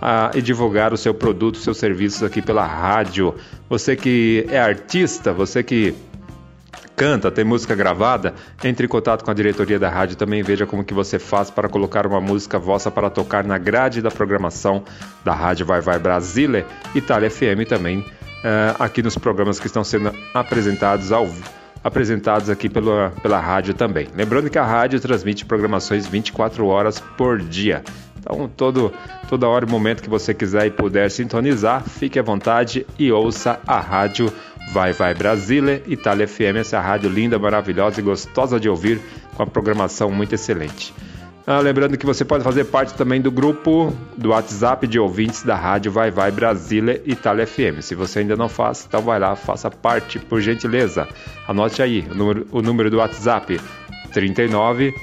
ah, 0.00 0.30
e 0.34 0.40
divulgar 0.40 0.94
o 0.94 0.96
seu 0.96 1.12
produto, 1.12 1.58
seus 1.58 1.76
serviços 1.76 2.22
aqui 2.22 2.40
pela 2.40 2.64
rádio. 2.66 3.34
Você 3.68 3.94
que 3.94 4.46
é 4.48 4.58
artista, 4.58 5.30
você 5.30 5.62
que 5.62 5.94
canta, 6.96 7.30
tem 7.30 7.44
música 7.44 7.74
gravada, 7.74 8.34
entre 8.62 8.86
em 8.86 8.88
contato 8.88 9.24
com 9.24 9.30
a 9.30 9.34
diretoria 9.34 9.78
da 9.78 9.88
rádio 9.88 10.16
também 10.16 10.42
veja 10.42 10.66
como 10.66 10.84
que 10.84 10.94
você 10.94 11.18
faz 11.18 11.50
para 11.50 11.68
colocar 11.68 12.06
uma 12.06 12.20
música 12.20 12.58
vossa 12.58 12.90
para 12.90 13.10
tocar 13.10 13.44
na 13.44 13.58
grade 13.58 14.00
da 14.00 14.10
programação 14.10 14.84
da 15.24 15.34
Rádio 15.34 15.66
Vai 15.66 15.80
Vai 15.80 15.98
Brasília, 15.98 16.66
Itália 16.94 17.30
FM 17.30 17.68
também, 17.68 18.00
uh, 18.00 18.76
aqui 18.78 19.02
nos 19.02 19.16
programas 19.16 19.58
que 19.58 19.66
estão 19.66 19.84
sendo 19.84 20.12
apresentados 20.32 21.12
ao 21.12 21.28
apresentados 21.82 22.48
aqui 22.48 22.66
pela, 22.66 23.12
pela 23.22 23.38
rádio 23.38 23.74
também. 23.74 24.08
Lembrando 24.16 24.48
que 24.48 24.58
a 24.58 24.64
rádio 24.64 24.98
transmite 24.98 25.44
programações 25.44 26.06
24 26.06 26.66
horas 26.66 26.98
por 26.98 27.38
dia. 27.38 27.84
Então, 28.18 28.48
todo, 28.56 28.90
toda 29.28 29.46
hora 29.46 29.66
e 29.66 29.70
momento 29.70 30.02
que 30.02 30.08
você 30.08 30.32
quiser 30.32 30.66
e 30.66 30.70
puder 30.70 31.10
sintonizar, 31.10 31.82
fique 31.82 32.18
à 32.18 32.22
vontade 32.22 32.86
e 32.98 33.12
ouça 33.12 33.60
a 33.66 33.78
rádio 33.78 34.32
Vai 34.72 34.92
Vai 34.92 35.14
Brasília, 35.14 35.82
Itália 35.86 36.26
FM, 36.26 36.56
essa 36.60 36.80
rádio 36.80 37.10
linda, 37.10 37.38
maravilhosa 37.38 38.00
e 38.00 38.02
gostosa 38.02 38.58
de 38.58 38.68
ouvir, 38.68 39.00
com 39.34 39.42
a 39.42 39.46
programação 39.46 40.10
muito 40.10 40.34
excelente. 40.34 40.92
Ah, 41.46 41.58
lembrando 41.60 41.98
que 41.98 42.06
você 42.06 42.24
pode 42.24 42.42
fazer 42.42 42.64
parte 42.64 42.94
também 42.94 43.20
do 43.20 43.30
grupo 43.30 43.92
do 44.16 44.30
WhatsApp 44.30 44.86
de 44.86 44.98
ouvintes 44.98 45.42
da 45.42 45.54
rádio 45.54 45.92
Vai 45.92 46.10
Vai 46.10 46.30
Brasília 46.30 47.02
Itália 47.04 47.46
FM. 47.46 47.82
Se 47.82 47.94
você 47.94 48.20
ainda 48.20 48.34
não 48.34 48.48
faz, 48.48 48.86
então 48.88 49.02
vai 49.02 49.18
lá, 49.18 49.36
faça 49.36 49.70
parte, 49.70 50.18
por 50.18 50.40
gentileza. 50.40 51.06
Anote 51.46 51.82
aí 51.82 52.06
o 52.10 52.14
número, 52.14 52.46
o 52.50 52.62
número 52.62 52.90
do 52.90 52.96
WhatsApp: 52.96 53.60
39 54.14 54.94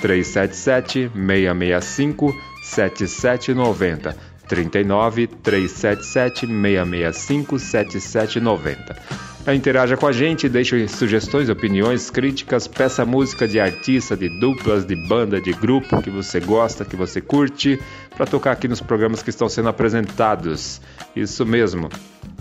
377 0.00 1.10
665 1.12 2.32
7790. 2.62 4.16
39 4.48 5.26
377 5.26 6.46
665 6.46 7.58
7790. 7.58 9.28
Interaja 9.54 9.96
com 9.96 10.06
a 10.06 10.12
gente, 10.12 10.46
deixe 10.46 10.86
sugestões, 10.88 11.48
opiniões, 11.48 12.10
críticas, 12.10 12.68
peça 12.68 13.04
música 13.06 13.48
de 13.48 13.58
artista, 13.58 14.14
de 14.14 14.28
duplas, 14.28 14.84
de 14.84 14.94
banda, 14.94 15.40
de 15.40 15.52
grupo 15.52 16.02
que 16.02 16.10
você 16.10 16.38
gosta, 16.38 16.84
que 16.84 16.94
você 16.94 17.20
curte, 17.20 17.80
para 18.14 18.26
tocar 18.26 18.52
aqui 18.52 18.68
nos 18.68 18.80
programas 18.80 19.22
que 19.22 19.30
estão 19.30 19.48
sendo 19.48 19.70
apresentados. 19.70 20.82
Isso 21.16 21.46
mesmo. 21.46 21.88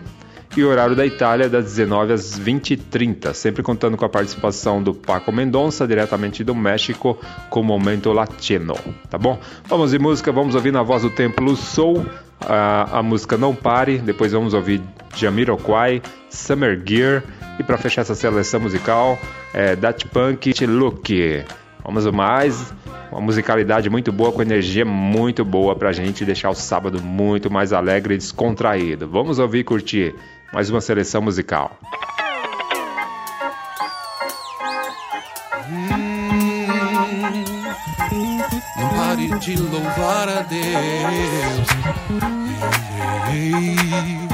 E 0.57 0.65
horário 0.65 0.97
da 0.97 1.05
Itália 1.05 1.49
das 1.49 1.65
19 1.65 2.13
às 2.13 2.39
20h30, 2.39 3.35
sempre 3.35 3.63
contando 3.63 3.97
com 3.97 4.05
a 4.05 4.09
participação 4.09 4.83
do 4.83 4.95
Paco 4.95 5.33
Mendonça, 5.33 5.87
diretamente 5.87 6.45
do 6.45 6.55
México, 6.55 7.19
com 7.51 7.61
o 7.61 7.65
Momento 7.65 8.13
Latino, 8.13 8.75
tá 9.11 9.19
bom? 9.19 9.39
Vamos 9.67 9.91
de 9.91 9.99
música, 9.99 10.31
vamos 10.31 10.55
ouvir 10.55 10.73
na 10.73 10.83
voz 10.83 11.03
do 11.03 11.11
Templo 11.11 11.57
Soul, 11.57 12.07
a, 12.41 13.01
a 13.01 13.03
música 13.03 13.37
Não 13.37 13.53
Pare, 13.53 13.99
depois 13.99 14.31
vamos 14.31 14.55
ouvir 14.55 14.81
Jamiroquai, 15.17 16.01
Summer 16.31 16.81
Gear, 16.87 17.25
e 17.59 17.65
para 17.65 17.77
fechar 17.77 18.03
essa 18.03 18.15
seleção 18.15 18.61
musical, 18.61 19.19
é 19.53 19.75
Dat 19.75 20.07
Punk 20.07 20.55
Look. 20.67 21.45
Vamos 21.85 22.07
mais, 22.07 22.73
uma 23.13 23.21
musicalidade 23.21 23.91
muito 23.91 24.11
boa, 24.11 24.33
com 24.33 24.41
energia 24.41 24.87
muito 24.87 25.45
boa 25.45 25.77
pra 25.77 25.93
gente 25.93 26.25
deixar 26.25 26.49
o 26.49 26.55
sábado 26.55 27.03
muito 27.03 27.51
mais 27.51 27.75
alegre 27.75 28.15
e 28.15 28.17
descontraído. 28.17 29.07
Vamos 29.07 29.39
ouvir 29.39 29.59
e 29.59 29.65
curtir 29.65 30.15
mais 30.53 30.71
uma 30.71 30.81
seleção 30.81 31.21
musical. 31.21 31.79
Hum. 35.69 36.15
Não 38.79 38.89
pare 38.91 39.29
de 39.39 39.57
louvar 39.57 40.29
a 40.29 40.43
Deus. 40.43 41.69
Pare 43.27 44.34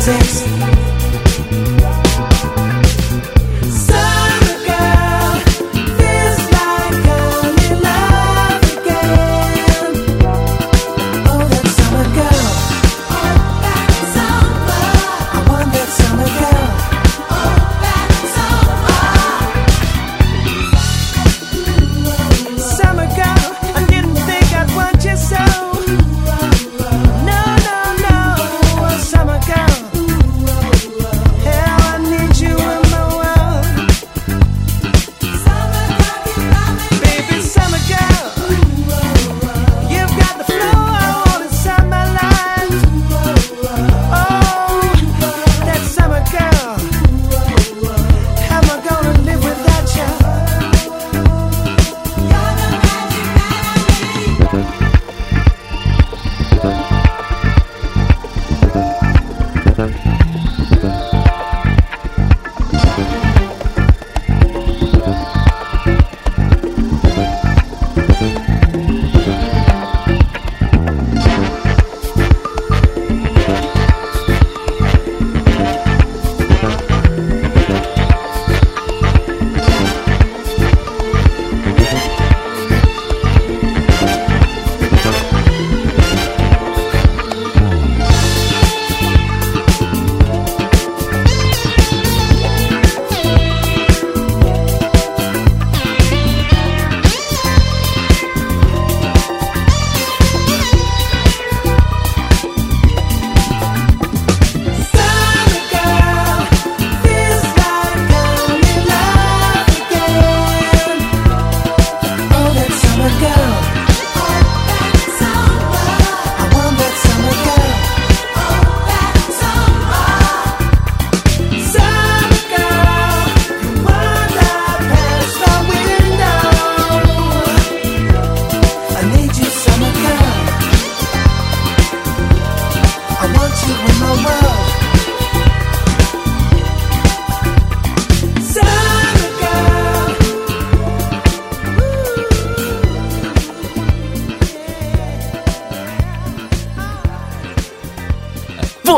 Politics. 0.00 0.79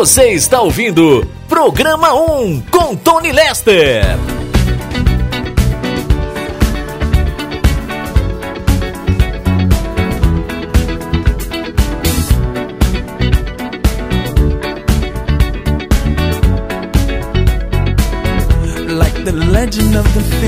Você 0.03 0.31
está 0.31 0.61
ouvindo 0.61 1.25
Programa 1.49 2.13
1 2.13 2.63
com 2.73 2.97
Tony 2.97 3.31
Lester. 3.31 4.03
Like 18.89 19.23
the 19.23 19.31
legend 19.31 19.97
of 19.97 20.13
the 20.15 20.42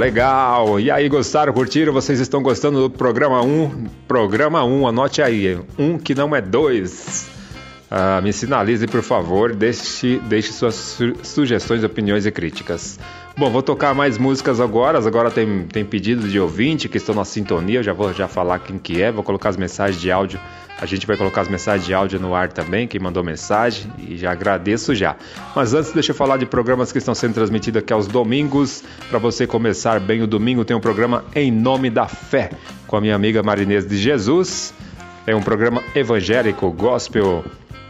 legal. 0.00 0.80
E 0.80 0.90
aí, 0.90 1.08
gostaram, 1.10 1.52
curtiram? 1.52 1.92
Vocês 1.92 2.18
estão 2.18 2.42
gostando 2.42 2.80
do 2.80 2.90
programa 2.90 3.42
1? 3.42 3.84
Programa 4.08 4.64
1, 4.64 4.88
anote 4.88 5.20
aí. 5.20 5.58
Um 5.78 5.98
que 5.98 6.14
não 6.14 6.34
é 6.34 6.40
dois. 6.40 7.28
Ah, 7.90 8.20
me 8.22 8.32
sinalize, 8.32 8.86
por 8.86 9.02
favor, 9.02 9.54
deixe, 9.54 10.18
deixe 10.20 10.52
suas 10.52 10.74
su 10.74 11.12
sugestões, 11.22 11.84
opiniões 11.84 12.24
e 12.24 12.30
críticas. 12.30 12.98
Bom, 13.36 13.50
vou 13.50 13.62
tocar 13.62 13.94
mais 13.94 14.16
músicas 14.16 14.58
agora. 14.58 14.98
Agora 14.98 15.30
tem, 15.30 15.66
tem 15.66 15.84
pedido 15.84 16.28
de 16.28 16.40
ouvinte 16.40 16.88
que 16.88 16.96
estão 16.96 17.14
na 17.14 17.24
sintonia. 17.24 17.80
Eu 17.80 17.82
já 17.82 17.92
vou 17.92 18.12
já 18.14 18.26
falar 18.26 18.58
quem 18.60 18.78
que 18.78 19.02
é. 19.02 19.12
Vou 19.12 19.22
colocar 19.22 19.50
as 19.50 19.56
mensagens 19.56 20.00
de 20.00 20.10
áudio. 20.10 20.40
A 20.80 20.86
gente 20.86 21.06
vai 21.06 21.16
colocar 21.16 21.42
as 21.42 21.48
mensagens 21.48 21.84
de 21.84 21.92
áudio 21.92 22.18
no 22.18 22.34
ar 22.34 22.50
também, 22.50 22.88
quem 22.88 22.98
mandou 22.98 23.22
mensagem. 23.22 23.92
E 23.98 24.16
já 24.16 24.32
agradeço 24.32 24.94
já. 24.94 25.14
Mas 25.54 25.74
antes, 25.74 25.92
deixa 25.92 26.12
eu 26.12 26.14
falar 26.16 26.38
de 26.38 26.46
programas 26.46 26.90
que 26.90 26.96
estão 26.96 27.14
sendo 27.14 27.34
transmitidos 27.34 27.82
aqui 27.82 27.92
aos 27.92 28.06
domingos 28.06 28.82
para 29.10 29.18
você 29.18 29.44
começar 29.44 29.98
bem 29.98 30.22
o 30.22 30.26
domingo, 30.26 30.64
tem 30.64 30.76
um 30.76 30.80
programa 30.80 31.24
Em 31.34 31.50
Nome 31.50 31.90
da 31.90 32.06
Fé, 32.06 32.52
com 32.86 32.96
a 32.96 33.00
minha 33.00 33.16
amiga 33.16 33.42
Marinês 33.42 33.84
de 33.84 33.96
Jesus. 33.96 34.72
É 35.26 35.34
um 35.34 35.42
programa 35.42 35.82
evangélico, 35.96 36.70
gospel, 36.70 37.44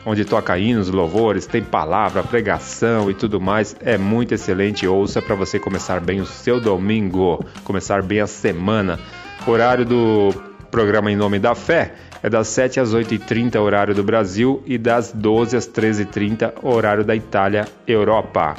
onde 0.06 0.24
toca 0.24 0.56
hinos, 0.56 0.88
louvores, 0.88 1.44
tem 1.44 1.62
palavra, 1.62 2.22
pregação 2.22 3.10
e 3.10 3.14
tudo 3.14 3.38
mais. 3.38 3.76
É 3.80 3.98
muito 3.98 4.32
excelente. 4.32 4.86
Ouça 4.86 5.20
para 5.20 5.34
você 5.34 5.58
começar 5.58 6.00
bem 6.00 6.22
o 6.22 6.26
seu 6.26 6.58
domingo, 6.58 7.44
começar 7.64 8.02
bem 8.02 8.20
a 8.20 8.26
semana. 8.26 8.98
Horário 9.46 9.84
do 9.84 10.30
programa 10.70 11.12
Em 11.12 11.16
Nome 11.16 11.38
da 11.38 11.54
Fé 11.54 11.96
é 12.22 12.30
das 12.30 12.48
7 12.48 12.80
às 12.80 12.94
8h30, 12.94 13.60
horário 13.60 13.94
do 13.94 14.02
Brasil, 14.02 14.62
e 14.64 14.78
das 14.78 15.12
12 15.12 15.54
às 15.54 15.68
13h30, 15.68 16.54
horário 16.62 17.04
da 17.04 17.14
Itália, 17.14 17.68
Europa. 17.86 18.56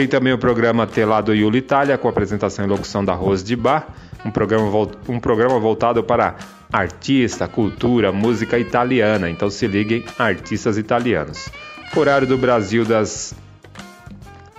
Tem 0.00 0.08
também 0.08 0.32
o 0.32 0.38
programa 0.38 0.86
Telado 0.86 1.34
Iulo 1.34 1.58
Itália, 1.58 1.98
com 1.98 2.08
apresentação 2.08 2.64
e 2.64 2.68
locução 2.68 3.04
da 3.04 3.12
Rose 3.12 3.44
de 3.44 3.54
Bar, 3.54 3.86
um 4.24 4.30
programa, 4.30 4.64
um 5.06 5.20
programa 5.20 5.60
voltado 5.60 6.02
para 6.02 6.36
artista, 6.72 7.46
cultura, 7.46 8.10
música 8.10 8.58
italiana. 8.58 9.28
Então 9.28 9.50
se 9.50 9.66
liguem, 9.66 10.02
artistas 10.18 10.78
italianos. 10.78 11.50
Horário 11.94 12.26
do 12.26 12.38
Brasil 12.38 12.82
das 12.82 13.34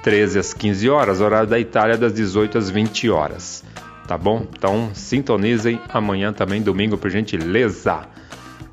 13 0.04 0.38
às 0.38 0.54
15 0.54 0.88
horas, 0.92 1.22
horário 1.22 1.50
da 1.50 1.60
Itália 1.60 1.98
das 1.98 2.14
18 2.14 2.60
às 2.60 2.70
20 2.70 3.10
horas. 3.10 3.64
Tá 4.08 4.20
bom? 4.20 4.46
Então 4.56 4.92
sintonizem 4.94 5.82
amanhã 5.90 6.32
também, 6.32 6.62
domingo, 6.62 7.00
por 7.00 7.10
gentileza. 7.10 8.02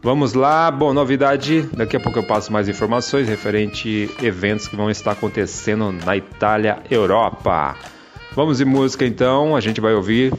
Vamos 0.00 0.32
lá, 0.32 0.70
bom, 0.70 0.94
novidade, 0.94 1.62
daqui 1.74 1.96
a 1.96 2.00
pouco 2.00 2.20
eu 2.20 2.22
passo 2.22 2.52
mais 2.52 2.68
informações 2.68 3.28
referente 3.28 4.08
eventos 4.22 4.68
que 4.68 4.76
vão 4.76 4.88
estar 4.88 5.10
acontecendo 5.10 5.90
na 5.90 6.16
Itália, 6.16 6.78
Europa. 6.88 7.74
Vamos 8.32 8.58
de 8.58 8.64
música 8.64 9.04
então, 9.04 9.56
a 9.56 9.60
gente 9.60 9.80
vai 9.80 9.94
ouvir 9.94 10.32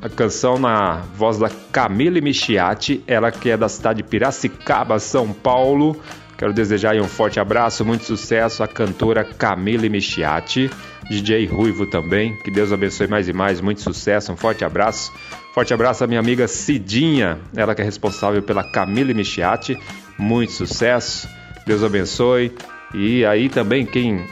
a 0.00 0.08
canção 0.08 0.58
na 0.58 1.02
voz 1.14 1.38
da 1.38 1.50
Camille 1.70 2.22
Michiati, 2.22 3.04
ela 3.06 3.30
que 3.30 3.50
é 3.50 3.58
da 3.58 3.68
cidade 3.68 4.02
de 4.02 4.08
Piracicaba, 4.08 4.98
São 4.98 5.34
Paulo. 5.34 6.00
Quero 6.38 6.54
desejar 6.54 6.96
um 6.96 7.04
forte 7.04 7.38
abraço, 7.38 7.84
muito 7.84 8.04
sucesso 8.04 8.62
à 8.62 8.66
cantora 8.66 9.22
Camille 9.22 9.90
Michiati, 9.90 10.70
DJ 11.10 11.46
Ruivo 11.46 11.86
também. 11.86 12.36
Que 12.36 12.50
Deus 12.50 12.72
abençoe 12.72 13.06
mais 13.06 13.28
e 13.28 13.32
mais, 13.32 13.60
muito 13.60 13.80
sucesso, 13.80 14.32
um 14.32 14.36
forte 14.36 14.64
abraço. 14.64 15.12
Forte 15.52 15.72
abraço 15.72 16.02
à 16.02 16.06
minha 16.06 16.20
amiga 16.20 16.48
Cidinha, 16.48 17.38
ela 17.54 17.74
que 17.74 17.82
é 17.82 17.84
responsável 17.84 18.42
pela 18.42 18.64
Camille 18.64 19.14
Michiati. 19.14 19.78
Muito 20.18 20.52
sucesso, 20.52 21.28
Deus 21.66 21.82
abençoe. 21.82 22.52
E 22.92 23.24
aí 23.24 23.48
também 23.48 23.86
quem 23.86 24.24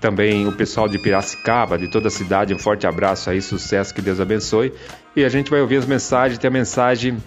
também 0.00 0.46
o 0.46 0.52
pessoal 0.52 0.88
de 0.88 0.98
Piracicaba, 0.98 1.76
de 1.76 1.86
toda 1.86 2.08
a 2.08 2.10
cidade, 2.10 2.54
um 2.54 2.58
forte 2.58 2.86
abraço 2.86 3.28
aí, 3.28 3.42
sucesso, 3.42 3.94
que 3.94 4.00
Deus 4.00 4.18
abençoe. 4.18 4.72
E 5.14 5.24
a 5.24 5.28
gente 5.28 5.50
vai 5.50 5.60
ouvir 5.60 5.76
as 5.76 5.86
mensagens, 5.86 6.38
tem 6.38 6.48
a 6.48 6.50
mensagem 6.50 7.18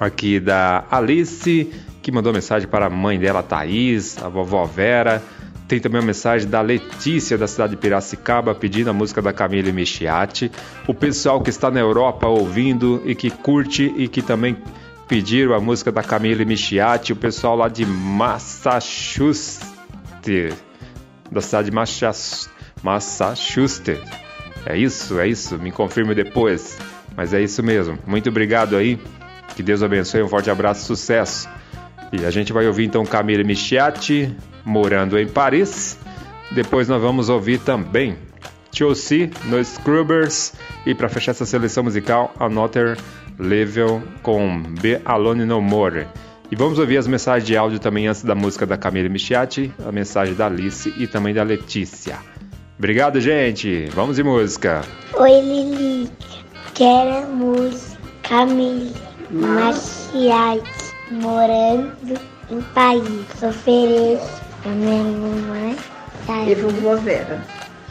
aqui 0.00 0.40
da 0.40 0.84
Alice, 0.90 1.72
que 2.02 2.10
mandou 2.10 2.32
mensagem 2.32 2.68
para 2.68 2.86
a 2.86 2.90
mãe 2.90 3.18
dela, 3.18 3.42
Thaís, 3.42 4.20
a 4.22 4.28
vovó 4.28 4.64
Vera. 4.64 5.22
Tem 5.66 5.80
também 5.80 6.00
uma 6.00 6.06
mensagem 6.06 6.48
da 6.48 6.60
Letícia, 6.60 7.38
da 7.38 7.46
cidade 7.46 7.70
de 7.70 7.78
Piracicaba, 7.78 8.54
pedindo 8.54 8.90
a 8.90 8.92
música 8.92 9.22
da 9.22 9.32
Camille 9.32 9.72
Michiati. 9.72 10.52
O 10.86 10.92
pessoal 10.92 11.40
que 11.40 11.48
está 11.48 11.70
na 11.70 11.80
Europa 11.80 12.26
ouvindo 12.26 13.00
e 13.04 13.14
que 13.14 13.30
curte 13.30 13.92
e 13.96 14.06
que 14.06 14.20
também 14.20 14.58
pediram 15.08 15.54
a 15.54 15.60
música 15.60 15.90
da 15.90 16.02
Camille 16.02 16.44
Michiati. 16.44 17.14
O 17.14 17.16
pessoal 17.16 17.56
lá 17.56 17.68
de 17.68 17.86
Massachusetts, 17.86 19.64
da 21.32 21.40
cidade 21.40 21.70
de 21.70 21.76
Massachusetts. 22.82 24.00
É 24.66 24.76
isso, 24.76 25.18
é 25.18 25.26
isso, 25.26 25.58
me 25.58 25.70
confirme 25.70 26.14
depois. 26.14 26.78
Mas 27.16 27.32
é 27.32 27.40
isso 27.40 27.62
mesmo. 27.62 27.98
Muito 28.06 28.28
obrigado 28.28 28.76
aí. 28.76 28.98
Que 29.56 29.62
Deus 29.62 29.82
abençoe, 29.82 30.22
um 30.22 30.28
forte 30.28 30.50
abraço, 30.50 30.84
sucesso. 30.84 31.48
E 32.12 32.24
a 32.24 32.30
gente 32.30 32.52
vai 32.52 32.66
ouvir 32.66 32.84
então 32.84 33.04
Camille 33.04 33.44
Michiati, 33.44 34.34
morando 34.64 35.18
em 35.18 35.26
Paris. 35.28 35.98
Depois 36.50 36.88
nós 36.88 37.00
vamos 37.00 37.28
ouvir 37.28 37.58
também 37.58 38.16
Chelsea 38.72 39.30
no 39.44 39.62
Scrubbers. 39.64 40.52
E 40.84 40.94
para 40.94 41.08
fechar 41.08 41.32
essa 41.32 41.46
seleção 41.46 41.84
musical, 41.84 42.32
Another 42.38 42.98
Level 43.38 44.02
com 44.22 44.62
Be 44.80 45.00
Alone 45.04 45.44
No 45.44 45.60
More. 45.60 46.06
E 46.50 46.56
vamos 46.56 46.78
ouvir 46.78 46.98
as 46.98 47.06
mensagens 47.06 47.46
de 47.46 47.56
áudio 47.56 47.78
também 47.78 48.06
antes 48.06 48.22
da 48.22 48.34
música 48.34 48.66
da 48.66 48.76
Camille 48.76 49.08
Michiati, 49.08 49.72
a 49.86 49.90
mensagem 49.90 50.34
da 50.34 50.46
Alice 50.46 50.92
e 50.96 51.06
também 51.06 51.34
da 51.34 51.42
Letícia. 51.42 52.18
Obrigado, 52.78 53.20
gente. 53.20 53.88
Vamos 53.94 54.16
de 54.16 54.22
música. 54.22 54.82
Oi, 55.14 55.40
Lili. 55.40 56.10
Quero 56.74 57.16
a 57.16 57.26
música 57.26 57.98
Camille 58.22 58.92
Machiati, 59.30 60.94
morando 61.10 62.20
em 62.50 62.60
Paris. 62.74 63.42
Ofereço 63.42 64.43
pra 64.64 64.72
minha 64.72 65.04
mamãe. 65.04 65.76
Tá? 66.26 66.42
E 66.42 66.54
vovó 66.54 66.96
Vera. 66.96 67.40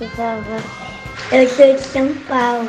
E 0.01 0.05
vovó. 0.05 0.57
Eu 1.32 1.47
sou 1.47 1.74
de 1.74 1.80
São 1.80 2.13
Paulo. 2.28 2.67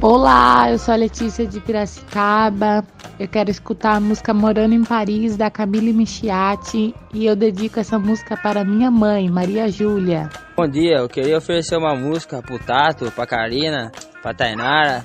Olá, 0.00 0.70
eu 0.70 0.78
sou 0.78 0.94
a 0.94 0.96
Letícia 0.96 1.44
de 1.44 1.60
Piracicaba. 1.60 2.84
Eu 3.18 3.26
quero 3.26 3.50
escutar 3.50 3.96
a 3.96 4.00
música 4.00 4.32
Morando 4.32 4.72
em 4.72 4.84
Paris 4.84 5.36
da 5.36 5.50
Camille 5.50 5.92
Michiati 5.92 6.94
e 7.12 7.26
eu 7.26 7.34
dedico 7.34 7.80
essa 7.80 7.98
música 7.98 8.36
para 8.36 8.64
minha 8.64 8.92
mãe, 8.92 9.28
Maria 9.28 9.68
Júlia. 9.68 10.28
Bom 10.56 10.68
dia, 10.68 10.98
eu 10.98 11.08
queria 11.08 11.36
oferecer 11.36 11.76
uma 11.76 11.96
música 11.96 12.40
pro 12.40 12.60
Tato, 12.60 13.10
pra 13.10 13.26
Karina, 13.26 13.90
pra 14.22 14.32
Tainara, 14.32 15.04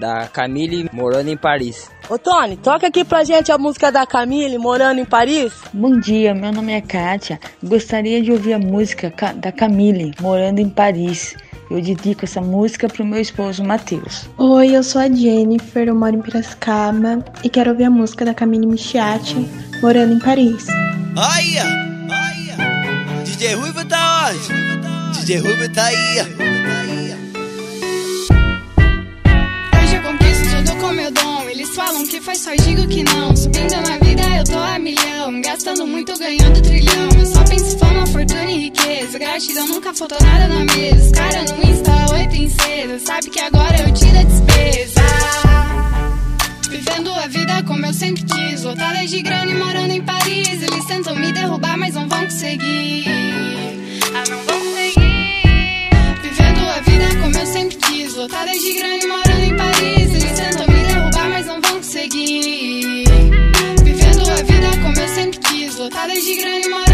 da 0.00 0.26
Camille 0.26 0.90
morando 0.92 1.28
em 1.28 1.36
Paris. 1.36 1.88
Ô 2.08 2.18
Tony, 2.18 2.56
toca 2.56 2.88
aqui 2.88 3.04
pra 3.04 3.24
gente 3.24 3.50
a 3.50 3.56
música 3.58 3.90
da 3.90 4.04
Camille, 4.06 4.58
Morando 4.58 5.00
em 5.00 5.04
Paris. 5.04 5.52
Bom 5.72 5.98
dia, 5.98 6.34
meu 6.34 6.52
nome 6.52 6.72
é 6.72 6.80
Kátia. 6.80 7.40
Gostaria 7.62 8.20
de 8.22 8.30
ouvir 8.32 8.52
a 8.54 8.58
música 8.58 9.10
Ca- 9.10 9.32
da 9.32 9.50
Camille, 9.50 10.12
Morando 10.20 10.60
em 10.60 10.68
Paris. 10.68 11.34
Eu 11.70 11.80
dedico 11.80 12.24
essa 12.26 12.40
música 12.40 12.86
pro 12.86 13.04
meu 13.04 13.18
esposo 13.20 13.64
Matheus. 13.64 14.28
Oi, 14.36 14.76
eu 14.76 14.82
sou 14.82 15.00
a 15.00 15.08
Jennifer, 15.08 15.88
eu 15.88 15.94
moro 15.94 16.16
em 16.16 16.20
Piracicaba 16.20 17.24
e 17.42 17.48
quero 17.48 17.70
ouvir 17.70 17.84
a 17.84 17.90
música 17.90 18.26
da 18.26 18.34
Camille 18.34 18.66
Michiati, 18.66 19.36
Morando 19.80 20.12
em 20.14 20.18
Paris. 20.18 20.66
Olha, 21.16 21.64
olha, 22.10 23.22
DJ 23.24 23.54
Ruivo 23.54 23.82
tá 23.86 24.30
onde? 24.30 25.18
DJ 25.20 25.38
Ruivo 25.38 25.72
tá 25.72 25.84
aí. 25.86 26.81
Com 30.82 30.92
meu 30.92 31.10
dom. 31.12 31.48
Eles 31.48 31.70
falam 31.76 32.04
que 32.04 32.20
faz 32.20 32.38
só 32.38 32.54
digo 32.54 32.86
que 32.88 33.04
não. 33.04 33.34
Subindo 33.36 33.76
na 33.88 33.98
vida 33.98 34.22
eu 34.36 34.44
tô 34.44 34.58
a 34.58 34.78
milhão. 34.78 35.40
Gastando 35.40 35.86
muito, 35.86 36.18
ganhando 36.18 36.60
trilhão. 36.60 37.08
Eu 37.18 37.26
só 37.26 37.44
penso 37.44 37.78
fama, 37.78 38.04
fortuna 38.06 38.50
e 38.50 38.64
riqueza. 38.64 39.18
Gratidão 39.18 39.68
nunca 39.68 39.94
faltou 39.94 40.18
nada 40.20 40.48
na 40.48 40.64
mesa. 40.64 41.06
Os 41.06 41.12
cara 41.12 41.44
no 41.44 41.70
Insta, 41.70 42.12
oi 42.12 42.28
princesa. 42.28 42.98
Sabe 42.98 43.30
que 43.30 43.40
agora 43.40 43.76
eu 43.80 43.94
tiro 43.94 44.18
a 44.18 44.22
despesa. 44.24 45.02
Vivendo 46.68 47.12
a 47.12 47.26
vida 47.28 47.62
como 47.62 47.86
eu 47.86 47.94
sempre 47.94 48.24
quis. 48.24 48.64
Lotada 48.64 49.06
de 49.06 49.22
grana 49.22 49.50
e 49.52 49.54
morando 49.54 49.92
em 49.92 50.02
Paris. 50.02 50.62
Eles 50.62 50.84
tentam 50.86 51.14
me 51.14 51.32
derrubar, 51.32 51.78
mas 51.78 51.94
não 51.94 52.08
vão 52.08 52.24
conseguir. 52.24 53.04
Ah, 54.14 54.24
não 54.28 54.38
vão 54.44 54.58
conseguir. 54.58 55.90
Vivendo 56.22 56.68
a 56.68 56.80
vida 56.80 57.20
como 57.22 57.36
eu 57.36 57.46
sempre 57.46 57.76
quis. 57.76 58.14
Lotada 58.16 58.52
de 58.52 58.72
grana 58.74 59.04
e 59.04 59.11
sempre 65.82 65.98
quis. 65.98 66.12
Lotada 66.12 66.14
de 66.14 66.34
grana 66.36 66.84
e 66.86 66.91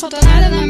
solta 0.00 0.18
nada 0.22 0.48
them. 0.48 0.69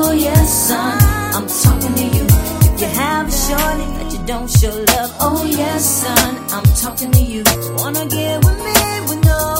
Oh, 0.00 0.12
yes, 0.12 0.68
son, 0.68 0.98
I'm 1.34 1.46
talking 1.48 1.94
to 1.94 2.04
you. 2.16 2.24
If 2.68 2.80
you 2.80 2.86
have 2.86 3.26
a 3.26 3.32
shorty 3.32 3.86
that 3.98 4.12
you 4.12 4.20
don't 4.26 4.48
show 4.48 4.70
love, 4.94 5.10
oh, 5.20 5.44
yes, 5.44 5.84
son, 6.02 6.36
I'm 6.52 6.64
talking 6.82 7.10
to 7.10 7.20
you. 7.20 7.42
Wanna 7.78 8.06
get 8.06 8.44
with 8.44 8.58
me 8.58 8.78
with 9.08 9.24
no 9.24 9.57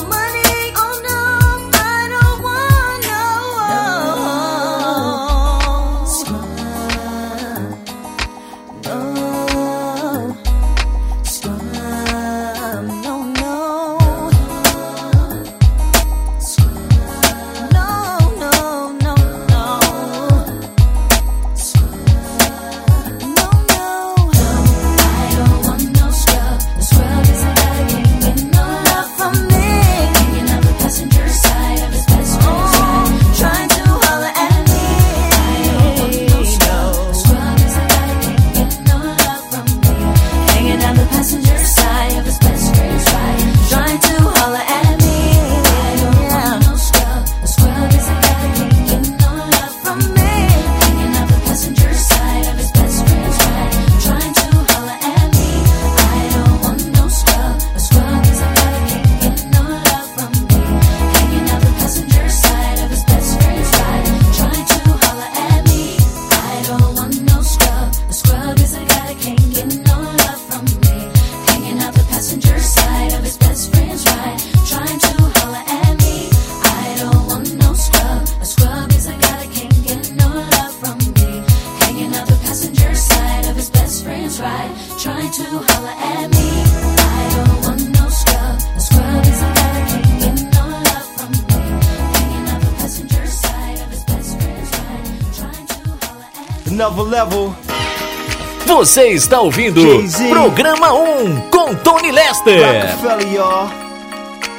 Você 98.79 99.09
está 99.09 99.41
ouvindo 99.41 99.83
Programa 100.31 100.93
1 100.93 101.41
com 101.51 101.75
Tony 101.75 102.13
Lester. 102.13 102.65
Rockefeller, 102.65 103.69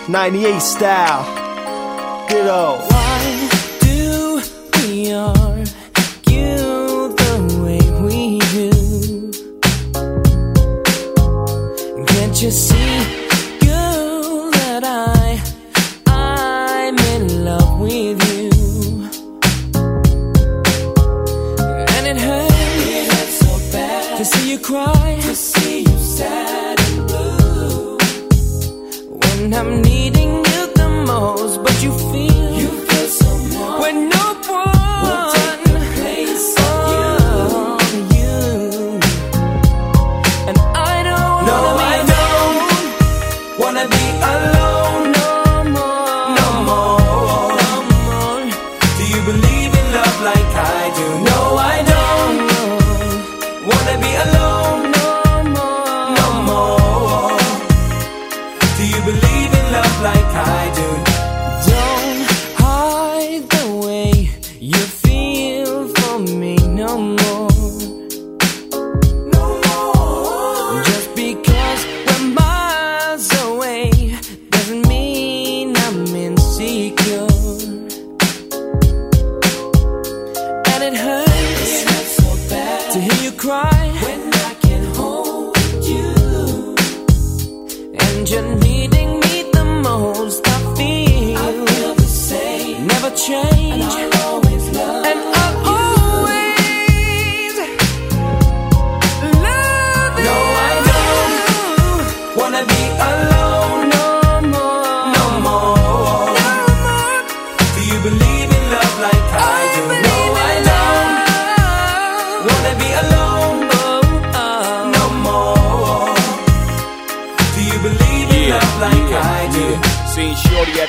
98 0.10 0.60
Style. 0.60 1.26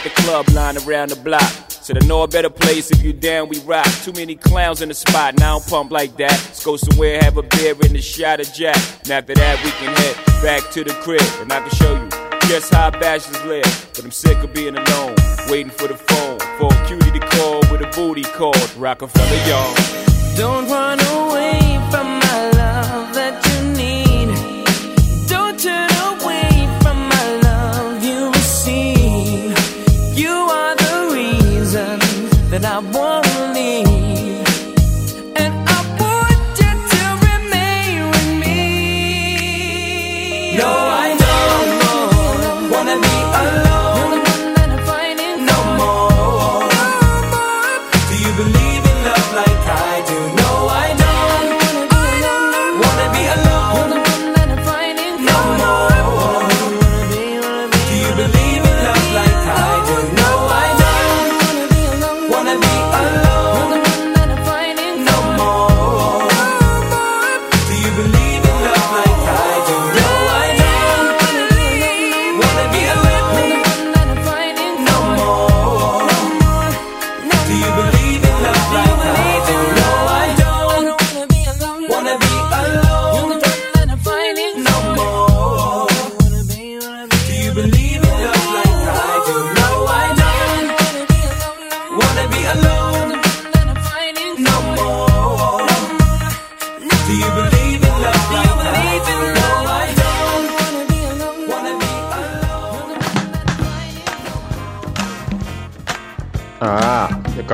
At 0.01 0.05
the 0.05 0.23
club, 0.23 0.49
line 0.51 0.77
around 0.79 1.11
the 1.11 1.17
block. 1.17 1.53
Said 1.69 2.03
I 2.03 2.07
know 2.07 2.23
a 2.23 2.29
better 2.29 2.51
place 2.51 2.91
if 2.91 3.03
you 3.03 3.13
down, 3.13 3.49
we 3.49 3.59
rock. 3.61 3.87
Too 4.05 4.13
many 4.13 4.35
clowns 4.35 4.83
in 4.83 4.89
the 4.89 4.95
spot, 4.95 5.39
now 5.39 5.57
I 5.57 5.59
don't 5.59 5.69
pump 5.69 5.91
like 5.91 6.17
that. 6.17 6.33
Let's 6.33 6.65
go 6.65 6.77
somewhere, 6.77 7.21
have 7.23 7.37
a 7.37 7.43
beer 7.43 7.75
and 7.83 7.97
a 7.97 8.03
shot 8.03 8.41
of 8.41 8.53
Jack. 8.53 8.77
And 9.03 9.11
after 9.11 9.35
that, 9.35 9.63
we 9.65 9.71
can 9.73 9.95
head 9.97 10.43
back 10.43 10.71
to 10.73 10.85
the 10.85 10.95
crib, 11.03 11.23
and 11.41 11.53
I 11.53 11.61
can 11.61 11.71
show 11.71 11.95
you 11.95 12.09
just 12.49 12.73
how 12.73 12.91
bachelors 12.91 13.45
live. 13.45 13.91
But 13.95 14.05
I'm 14.05 14.11
sick 14.11 14.39
of 14.39 14.53
being 14.55 14.77
alone, 14.77 15.15
waiting 15.49 15.73
for 15.73 15.89
the 15.89 15.97
phone 15.97 16.39
for 16.59 16.73
a 16.73 16.87
cutie 16.87 17.19
to 17.19 17.27
call 17.27 17.61
with 17.71 17.83
a 17.83 17.91
booty 17.95 18.23
called 18.23 18.75
Rockefeller, 18.77 19.49
y'all. 19.49 19.75
Don't 20.37 20.69
run 20.69 21.01
away 21.01 21.60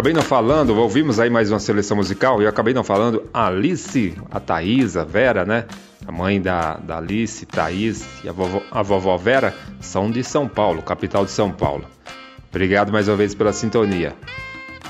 acabei 0.07 0.15
não 0.15 0.23
falando, 0.23 0.77
ouvimos 0.77 1.19
aí 1.19 1.29
mais 1.29 1.51
uma 1.51 1.59
seleção 1.59 1.97
musical 1.97 2.41
e 2.41 2.45
eu 2.45 2.49
acabei 2.49 2.73
não 2.73 2.85
falando 2.85 3.25
Alice, 3.35 4.15
a 4.31 4.39
Thaís, 4.39 4.97
a 4.97 5.03
Vera, 5.03 5.45
né? 5.45 5.65
A 6.07 6.13
mãe 6.13 6.41
da, 6.41 6.75
da 6.77 6.99
Alice, 6.99 7.45
Thaís 7.45 8.07
e 8.23 8.29
a 8.29 8.33
vovó, 8.33 8.63
a 8.71 8.83
vovó 8.83 9.17
Vera 9.17 9.53
são 9.81 10.09
de 10.09 10.23
São 10.23 10.47
Paulo, 10.47 10.81
capital 10.81 11.25
de 11.25 11.33
São 11.33 11.51
Paulo. 11.51 11.85
Obrigado 12.51 12.93
mais 12.93 13.09
uma 13.09 13.17
vez 13.17 13.35
pela 13.35 13.53
sintonia. 13.53 14.15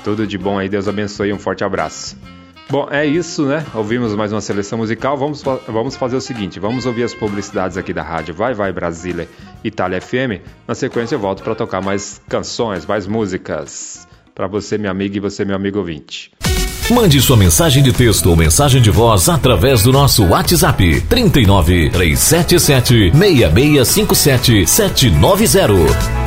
Tudo 0.03 0.27
de 0.27 0.37
bom 0.37 0.59
aí, 0.59 0.69
Deus 0.69 0.87
abençoe 0.87 1.29
e 1.29 1.33
um 1.33 1.39
forte 1.39 1.63
abraço. 1.63 2.15
Bom, 2.69 2.87
é 2.91 3.03
isso, 3.03 3.47
né? 3.47 3.65
Ouvimos 3.73 4.13
mais 4.13 4.31
uma 4.31 4.41
seleção 4.41 4.77
musical. 4.77 5.17
Vamos, 5.17 5.41
vamos 5.67 5.95
fazer 5.95 6.17
o 6.17 6.21
seguinte: 6.21 6.59
vamos 6.59 6.85
ouvir 6.85 7.03
as 7.03 7.15
publicidades 7.15 7.75
aqui 7.75 7.91
da 7.91 8.03
rádio 8.03 8.35
Vai 8.35 8.53
Vai 8.53 8.71
Brasília 8.71 9.27
Itália 9.63 9.99
FM. 9.99 10.45
Na 10.67 10.75
sequência, 10.75 11.15
eu 11.15 11.19
volto 11.19 11.41
para 11.41 11.55
tocar 11.55 11.81
mais 11.81 12.21
canções, 12.29 12.85
mais 12.85 13.07
músicas. 13.07 14.07
Para 14.37 14.45
você, 14.45 14.77
minha 14.77 14.91
amiga, 14.91 15.17
e 15.17 15.19
você, 15.19 15.43
meu 15.43 15.55
amigo 15.55 15.79
ouvinte. 15.79 16.29
Mande 16.91 17.19
sua 17.19 17.35
mensagem 17.35 17.81
de 17.81 17.91
texto 17.91 18.29
ou 18.29 18.35
mensagem 18.35 18.79
de 18.79 18.91
voz 18.91 19.27
através 19.29 19.81
do 19.81 19.91
nosso 19.91 20.23
WhatsApp 20.25 21.01
39 21.09 21.89
377 21.89 23.11
6657 23.17 24.67
790. 24.67 26.26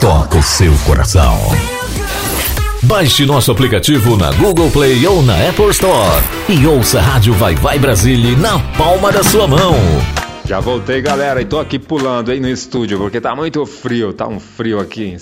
toca 0.00 0.36
o 0.36 0.42
seu 0.42 0.72
coração. 0.84 1.38
Baixe 2.82 3.24
nosso 3.24 3.50
aplicativo 3.50 4.16
na 4.16 4.30
Google 4.32 4.70
Play 4.70 5.06
ou 5.06 5.22
na 5.22 5.48
Apple 5.48 5.70
Store 5.70 6.22
e 6.48 6.66
ouça 6.66 6.98
a 6.98 7.02
Rádio 7.02 7.32
Vai 7.32 7.54
Vai 7.54 7.78
Brasília 7.78 8.36
na 8.36 8.58
palma 8.76 9.10
da 9.10 9.24
sua 9.24 9.48
mão. 9.48 9.74
Já 10.44 10.60
voltei, 10.60 11.00
galera, 11.00 11.40
e 11.40 11.44
tô 11.44 11.58
aqui 11.58 11.78
pulando 11.78 12.30
aí 12.30 12.38
no 12.38 12.48
estúdio, 12.48 12.98
porque 12.98 13.20
tá 13.20 13.34
muito 13.34 13.64
frio, 13.64 14.12
tá 14.12 14.28
um 14.28 14.38
frio 14.38 14.78
aqui 14.78 15.16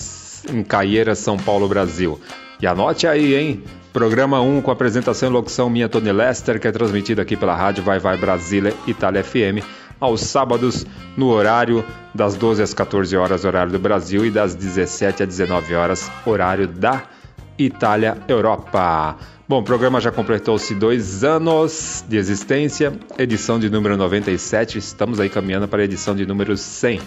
em, 0.53 0.63
Caieira, 0.63 1.15
São 1.15 1.37
Paulo, 1.37 1.69
Brasil. 1.69 2.21
E 2.61 2.67
anote 2.67 3.07
aí, 3.07 3.35
hein? 3.35 3.63
Programa 3.93 4.41
1 4.41 4.61
com 4.61 4.71
apresentação 4.73 5.31
e 5.31 5.33
locução 5.33 5.71
minha, 5.71 5.89
Tony 5.89 6.13
Lester, 6.13 6.59
que 6.59 6.67
é 6.67 6.73
transmitido 6.73 7.23
aqui 7.23 7.37
pela 7.37 7.55
rádio 7.55 7.85
Vai 7.85 8.01
Vai 8.01 8.17
Brasília, 8.17 8.75
Itália 8.89 9.23
FM, 9.23 9.65
aos 10.05 10.21
sábados, 10.21 10.87
no 11.17 11.29
horário 11.29 11.85
das 12.15 12.35
12 12.37 12.63
às 12.63 12.73
14 12.73 13.17
horas, 13.17 13.45
horário 13.45 13.73
do 13.73 13.79
Brasil, 13.79 14.25
e 14.25 14.31
das 14.31 14.55
17 14.55 15.23
às 15.23 15.29
19 15.29 15.75
horas, 15.75 16.11
horário 16.25 16.69
da 16.69 17.03
Itália, 17.59 18.19
Europa. 18.29 19.17
Bom, 19.47 19.61
o 19.61 19.63
programa 19.63 20.01
já 20.01 20.11
completou-se 20.11 20.75
dois 20.75 21.23
anos 21.23 22.05
de 22.09 22.17
existência, 22.17 22.93
edição 23.19 23.59
de 23.59 23.69
número 23.69 23.97
97, 23.97 24.79
estamos 24.79 25.21
aí 25.21 25.29
caminhando 25.29 25.69
para 25.69 25.83
a 25.83 25.85
edição 25.85 26.17
de 26.17 26.25
número 26.25 26.57
100. 26.57 27.01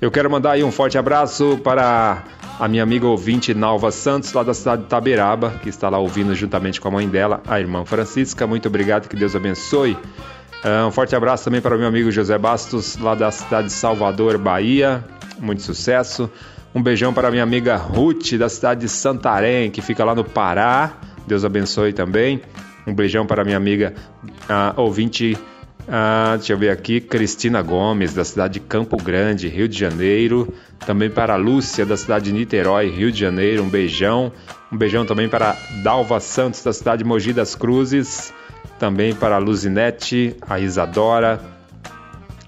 Eu 0.00 0.10
quero 0.10 0.28
mandar 0.28 0.52
aí 0.52 0.64
um 0.64 0.72
forte 0.72 0.98
abraço 0.98 1.60
para 1.62 2.24
a 2.58 2.66
minha 2.66 2.82
amiga 2.82 3.06
ouvinte 3.06 3.54
Nalva 3.54 3.92
Santos, 3.92 4.32
lá 4.32 4.42
da 4.42 4.52
cidade 4.52 4.82
de 4.82 4.88
Taberaba, 4.88 5.50
que 5.62 5.68
está 5.68 5.88
lá 5.88 5.98
ouvindo 5.98 6.34
juntamente 6.34 6.80
com 6.80 6.88
a 6.88 6.90
mãe 6.90 7.08
dela, 7.08 7.40
a 7.46 7.60
irmã 7.60 7.84
Francisca. 7.84 8.44
Muito 8.44 8.66
obrigado, 8.66 9.08
que 9.08 9.14
Deus 9.14 9.36
abençoe. 9.36 9.96
Ah, 10.64 10.86
Um 10.86 10.92
forte 10.92 11.14
abraço 11.16 11.44
também 11.44 11.60
para 11.60 11.74
o 11.74 11.78
meu 11.78 11.88
amigo 11.88 12.10
José 12.10 12.38
Bastos, 12.38 12.96
lá 12.96 13.14
da 13.14 13.30
cidade 13.30 13.68
de 13.68 13.72
Salvador, 13.72 14.38
Bahia. 14.38 15.04
Muito 15.38 15.62
sucesso. 15.62 16.30
Um 16.74 16.82
beijão 16.82 17.12
para 17.12 17.28
a 17.28 17.30
minha 17.30 17.42
amiga 17.42 17.76
Ruth, 17.76 18.34
da 18.34 18.48
cidade 18.48 18.82
de 18.82 18.88
Santarém, 18.88 19.70
que 19.70 19.82
fica 19.82 20.04
lá 20.04 20.14
no 20.14 20.24
Pará. 20.24 20.92
Deus 21.26 21.44
abençoe 21.44 21.92
também. 21.92 22.40
Um 22.86 22.94
beijão 22.94 23.26
para 23.26 23.42
a 23.42 23.44
minha 23.44 23.56
amiga 23.56 23.92
ah, 24.48 24.72
ouvinte, 24.76 25.36
ah, 25.88 26.34
deixa 26.36 26.52
eu 26.52 26.58
ver 26.58 26.70
aqui, 26.70 27.00
Cristina 27.00 27.60
Gomes, 27.60 28.14
da 28.14 28.24
cidade 28.24 28.54
de 28.54 28.60
Campo 28.60 28.96
Grande, 28.96 29.48
Rio 29.48 29.68
de 29.68 29.78
Janeiro. 29.78 30.52
Também 30.86 31.10
para 31.10 31.36
Lúcia, 31.36 31.84
da 31.84 31.96
cidade 31.96 32.26
de 32.26 32.32
Niterói, 32.32 32.88
Rio 32.88 33.10
de 33.10 33.18
Janeiro. 33.18 33.62
Um 33.64 33.68
beijão. 33.68 34.32
Um 34.70 34.76
beijão 34.76 35.04
também 35.04 35.28
para 35.28 35.56
Dalva 35.82 36.20
Santos, 36.20 36.62
da 36.62 36.72
cidade 36.72 37.02
de 37.02 37.08
Mogi 37.08 37.32
das 37.32 37.54
Cruzes. 37.54 38.32
Também 38.82 39.14
para 39.14 39.36
a 39.36 39.38
Luzinete, 39.38 40.34
a 40.40 40.58
Isadora, 40.58 41.40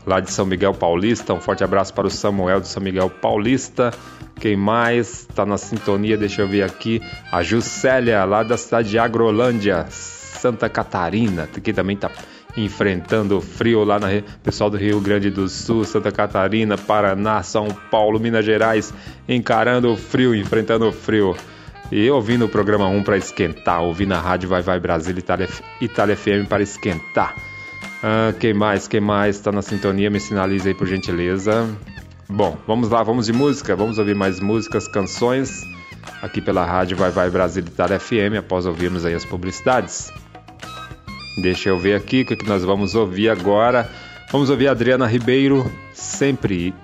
lá 0.05 0.19
de 0.19 0.33
São 0.33 0.45
Miguel 0.45 0.75
Paulista. 0.75 1.33
Um 1.33 1.41
forte 1.41 1.63
abraço 1.63 1.95
para 1.95 2.09
o 2.09 2.11
Samuel 2.11 2.61
de 2.61 2.67
São 2.67 2.83
Miguel 2.83 3.09
Paulista. 3.09 3.93
Quem 4.41 4.57
mais 4.57 5.29
está 5.31 5.47
na 5.47 5.57
sintonia? 5.57 6.19
Deixa 6.19 6.43
eu 6.43 6.49
ver 6.49 6.65
aqui. 6.65 7.01
A 7.31 7.41
Juscelia, 7.45 8.25
lá 8.25 8.43
da 8.43 8.57
cidade 8.57 8.91
de 8.91 8.99
Agrolândia, 8.99 9.87
Santa 9.91 10.69
Catarina, 10.69 11.47
que 11.47 11.73
também 11.73 11.95
está 11.95 12.11
enfrentando 12.57 13.41
frio 13.41 13.85
lá 13.85 14.01
na 14.01 14.09
pessoal 14.43 14.69
do 14.69 14.77
Rio 14.77 15.01
Grande 15.01 15.31
do 15.31 15.49
Sul, 15.49 15.85
Santa 15.85 16.11
Catarina, 16.11 16.77
Paraná, 16.77 17.45
São 17.45 17.69
Paulo, 17.69 18.19
Minas 18.19 18.45
Gerais, 18.45 18.93
encarando 19.29 19.93
o 19.93 19.97
frio, 19.97 20.35
enfrentando 20.35 20.89
o 20.89 20.93
frio. 20.93 21.37
E 21.93 22.11
ouvindo 22.11 22.47
o 22.47 22.49
programa 22.49 22.89
1 22.89 23.03
para 23.03 23.17
esquentar, 23.17 23.83
ouvindo 23.83 24.13
a 24.13 24.21
rádio 24.21 24.49
Vai 24.49 24.63
Vai 24.63 24.81
Brasil 24.81 25.17
Itália, 25.17 25.49
Itália 25.81 26.17
FM 26.17 26.49
para 26.49 26.63
esquentar. 26.63 27.35
Ah, 28.03 28.35
quem 28.39 28.53
mais? 28.53 28.89
Quem 28.89 29.01
mais 29.01 29.37
está 29.37 29.53
na 29.53 29.63
sintonia? 29.63 30.11
Me 30.11 30.21
sinaliza 30.21 30.69
aí 30.69 30.75
por 30.75 30.87
gentileza. 30.87 31.69
Bom, 32.29 32.57
vamos 32.67 32.91
lá, 32.91 33.03
vamos 33.03 33.27
de 33.27 33.33
música. 33.33 33.77
Vamos 33.77 33.99
ouvir 33.99 34.15
mais 34.15 34.41
músicas, 34.41 34.89
canções 34.89 35.63
aqui 36.21 36.41
pela 36.41 36.65
rádio 36.65 36.97
Vai 36.97 37.11
Vai 37.11 37.31
Brasil 37.31 37.63
Itália 37.63 37.99
FM 37.99 38.39
após 38.39 38.67
ouvirmos 38.67 39.05
aí 39.05 39.15
as 39.15 39.25
publicidades. 39.25 40.13
Deixa 41.41 41.69
eu 41.69 41.79
ver 41.79 41.95
aqui 41.95 42.23
o 42.23 42.27
que 42.27 42.47
nós 42.47 42.65
vamos 42.65 42.95
ouvir 42.95 43.29
agora. 43.29 43.91
Vamos 44.31 44.51
ouvir 44.51 44.69
Adriana 44.69 45.07
Ribeiro, 45.07 45.71
sempre, 45.93 46.75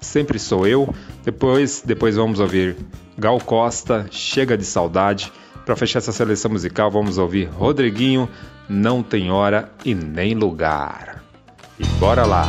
sempre 0.00 0.38
sou 0.38 0.66
eu. 0.66 0.94
Depois, 1.24 1.82
depois 1.84 2.16
vamos 2.16 2.40
ouvir 2.40 2.76
Gal 3.18 3.40
Costa, 3.40 4.06
Chega 4.10 4.56
de 4.56 4.64
Saudade. 4.64 5.32
Para 5.64 5.76
fechar 5.76 5.98
essa 5.98 6.12
seleção 6.12 6.50
musical, 6.50 6.90
vamos 6.90 7.18
ouvir 7.18 7.44
Rodriguinho, 7.44 8.28
Não 8.68 9.02
Tem 9.02 9.30
Hora 9.30 9.70
e 9.84 9.94
Nem 9.94 10.34
Lugar. 10.34 11.22
E 11.78 11.84
bora 11.98 12.26
lá! 12.26 12.48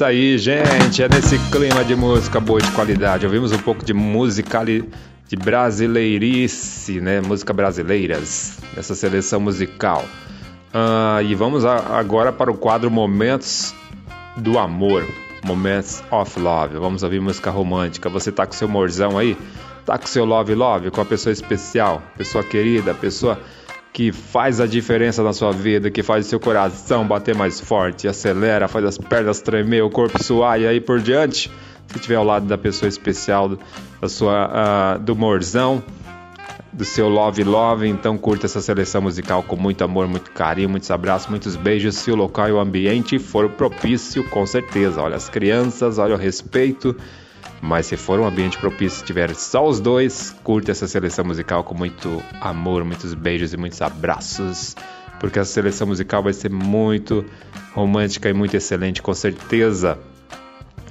Isso 0.00 0.04
aí, 0.06 0.38
gente. 0.38 1.02
É 1.02 1.08
nesse 1.10 1.38
clima 1.50 1.84
de 1.84 1.94
música 1.94 2.40
boa 2.40 2.58
de 2.58 2.70
qualidade. 2.70 3.26
Ouvimos 3.26 3.52
um 3.52 3.58
pouco 3.58 3.84
de 3.84 3.92
música 3.92 4.60
ali, 4.60 4.88
de 5.28 5.36
brasileirice, 5.36 7.02
né? 7.02 7.20
Música 7.20 7.52
brasileiras, 7.52 8.56
essa 8.78 8.94
seleção 8.94 9.40
musical. 9.40 10.02
Ah, 10.72 11.20
e 11.22 11.34
vamos 11.34 11.66
a- 11.66 11.98
agora 11.98 12.32
para 12.32 12.50
o 12.50 12.56
quadro 12.56 12.90
Momentos 12.90 13.74
do 14.38 14.58
Amor. 14.58 15.06
Moments 15.44 16.02
of 16.10 16.40
Love. 16.40 16.76
Vamos 16.78 17.02
ouvir 17.02 17.20
música 17.20 17.50
romântica. 17.50 18.08
Você 18.08 18.32
tá 18.32 18.46
com 18.46 18.52
seu 18.54 18.68
morzão 18.68 19.18
aí? 19.18 19.36
Tá 19.84 19.98
com 19.98 20.06
seu 20.06 20.24
love 20.24 20.54
love? 20.54 20.90
Com 20.90 21.00
a 21.02 21.04
pessoa 21.04 21.32
especial, 21.32 22.02
pessoa 22.16 22.42
querida, 22.42 22.94
pessoa 22.94 23.38
que 24.00 24.12
faz 24.12 24.62
a 24.62 24.66
diferença 24.66 25.22
na 25.22 25.34
sua 25.34 25.52
vida, 25.52 25.90
que 25.90 26.02
faz 26.02 26.24
o 26.24 26.28
seu 26.30 26.40
coração 26.40 27.06
bater 27.06 27.34
mais 27.34 27.60
forte, 27.60 28.08
acelera, 28.08 28.66
faz 28.66 28.82
as 28.86 28.96
pernas 28.96 29.42
tremer, 29.42 29.84
o 29.84 29.90
corpo 29.90 30.24
suar 30.24 30.58
e 30.58 30.66
aí 30.66 30.80
por 30.80 31.00
diante. 31.00 31.50
Se 31.86 31.96
estiver 31.96 32.14
ao 32.14 32.24
lado 32.24 32.46
da 32.46 32.56
pessoa 32.56 32.88
especial, 32.88 33.58
da 34.00 34.08
sua, 34.08 34.50
ah, 34.50 34.96
do 34.96 35.14
morzão, 35.14 35.82
do 36.72 36.82
seu 36.82 37.10
Love 37.10 37.44
Love, 37.44 37.88
então 37.88 38.16
curta 38.16 38.46
essa 38.46 38.62
seleção 38.62 39.02
musical 39.02 39.42
com 39.42 39.56
muito 39.56 39.84
amor, 39.84 40.08
muito 40.08 40.30
carinho, 40.30 40.70
muitos 40.70 40.90
abraços, 40.90 41.28
muitos 41.28 41.54
beijos. 41.54 41.96
Se 41.96 42.10
o 42.10 42.16
local 42.16 42.48
e 42.48 42.52
o 42.52 42.58
ambiente 42.58 43.18
for 43.18 43.50
propício, 43.50 44.24
com 44.30 44.46
certeza. 44.46 45.02
Olha 45.02 45.16
as 45.16 45.28
crianças, 45.28 45.98
olha 45.98 46.14
o 46.14 46.18
respeito. 46.18 46.96
Mas 47.62 47.86
se 47.86 47.96
for 47.96 48.18
um 48.18 48.26
ambiente 48.26 48.56
propício, 48.58 49.04
tiver 49.04 49.34
só 49.34 49.66
os 49.66 49.80
dois, 49.80 50.34
curta 50.42 50.70
essa 50.70 50.88
seleção 50.88 51.24
musical 51.26 51.62
com 51.62 51.74
muito 51.74 52.22
amor, 52.40 52.84
muitos 52.84 53.12
beijos 53.12 53.52
e 53.52 53.56
muitos 53.56 53.82
abraços. 53.82 54.74
Porque 55.18 55.38
essa 55.38 55.52
seleção 55.52 55.86
musical 55.86 56.22
vai 56.22 56.32
ser 56.32 56.50
muito 56.50 57.22
romântica 57.74 58.28
e 58.30 58.32
muito 58.32 58.56
excelente, 58.56 59.02
com 59.02 59.12
certeza. 59.12 59.98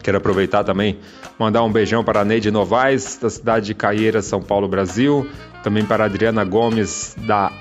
Quero 0.04 0.18
aproveitar 0.18 0.64
também, 0.64 1.00
mandar 1.40 1.64
um 1.64 1.72
beijão 1.72 2.04
para 2.04 2.22
a 2.22 2.26
Neide 2.26 2.52
Novaes, 2.52 3.18
da 3.18 3.30
cidade 3.32 3.66
de 3.68 3.74
Caieiras, 3.74 4.26
São 4.26 4.42
Paulo, 4.42 4.68
Brasil. 4.68 5.28
Também 5.64 5.84
para 5.84 6.04
a 6.04 6.06
Adriana 6.06 6.44
Gomes, 6.46 7.16
da, 7.18 7.52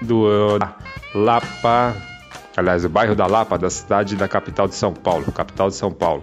do 0.00 0.56
da 0.58 0.74
Lapa, 1.14 1.94
aliás, 2.56 2.82
do 2.82 2.88
bairro 2.88 3.14
da 3.16 3.26
Lapa, 3.26 3.58
da 3.58 3.68
cidade 3.68 4.14
da 4.16 4.26
capital 4.28 4.68
de 4.68 4.74
São 4.76 4.94
Paulo, 4.94 5.30
capital 5.32 5.68
de 5.68 5.74
São 5.74 5.90
Paulo, 5.92 6.22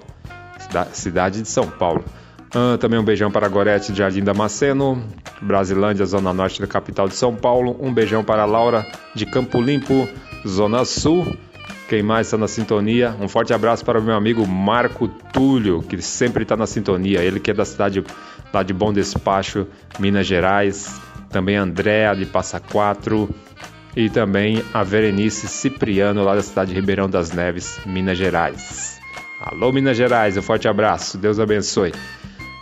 cida- 0.57 0.87
cidade 0.93 1.41
de 1.41 1.47
São 1.47 1.67
Paulo. 1.67 2.03
Ah, 2.53 2.77
também 2.79 2.99
um 2.99 3.03
beijão 3.03 3.29
para 3.29 3.47
Gorete 3.47 3.91
de 3.91 3.99
Jardim 3.99 4.23
Damasceno, 4.23 5.03
Brasilândia, 5.41 6.05
zona 6.05 6.33
norte 6.33 6.59
da 6.59 6.67
capital 6.67 7.07
de 7.07 7.15
São 7.15 7.35
Paulo. 7.35 7.77
Um 7.79 7.93
beijão 7.93 8.23
para 8.23 8.45
Laura 8.45 8.85
de 9.13 9.25
Campo 9.25 9.61
Limpo, 9.61 10.07
zona 10.47 10.83
sul. 10.83 11.37
Quem 11.87 12.01
mais 12.01 12.27
está 12.27 12.37
na 12.37 12.47
sintonia? 12.47 13.15
Um 13.19 13.27
forte 13.27 13.53
abraço 13.53 13.83
para 13.85 13.99
o 13.99 14.03
meu 14.03 14.15
amigo 14.15 14.47
Marco 14.47 15.07
Túlio, 15.07 15.81
que 15.81 16.01
sempre 16.01 16.43
está 16.43 16.55
na 16.55 16.65
sintonia. 16.65 17.19
Ele 17.19 17.39
que 17.39 17.51
é 17.51 17.53
da 17.53 17.65
cidade 17.65 18.03
lá 18.53 18.63
de 18.63 18.73
Bom 18.73 18.91
Despacho, 18.93 19.67
Minas 19.99 20.25
Gerais. 20.25 20.99
Também 21.29 21.55
Andréa 21.55 22.15
de 22.15 22.25
Passa 22.25 22.59
Quatro. 22.59 23.29
E 23.95 24.09
também 24.09 24.63
a 24.73 24.83
Verenice 24.83 25.47
Cipriano, 25.47 26.23
lá 26.23 26.35
da 26.35 26.43
cidade 26.43 26.69
de 26.69 26.79
Ribeirão 26.79 27.09
das 27.09 27.31
Neves, 27.31 27.79
Minas 27.85 28.17
Gerais. 28.17 28.99
Alô, 29.41 29.71
Minas 29.71 29.97
Gerais, 29.97 30.37
um 30.37 30.41
forte 30.41 30.67
abraço. 30.67 31.17
Deus 31.17 31.39
abençoe. 31.39 31.91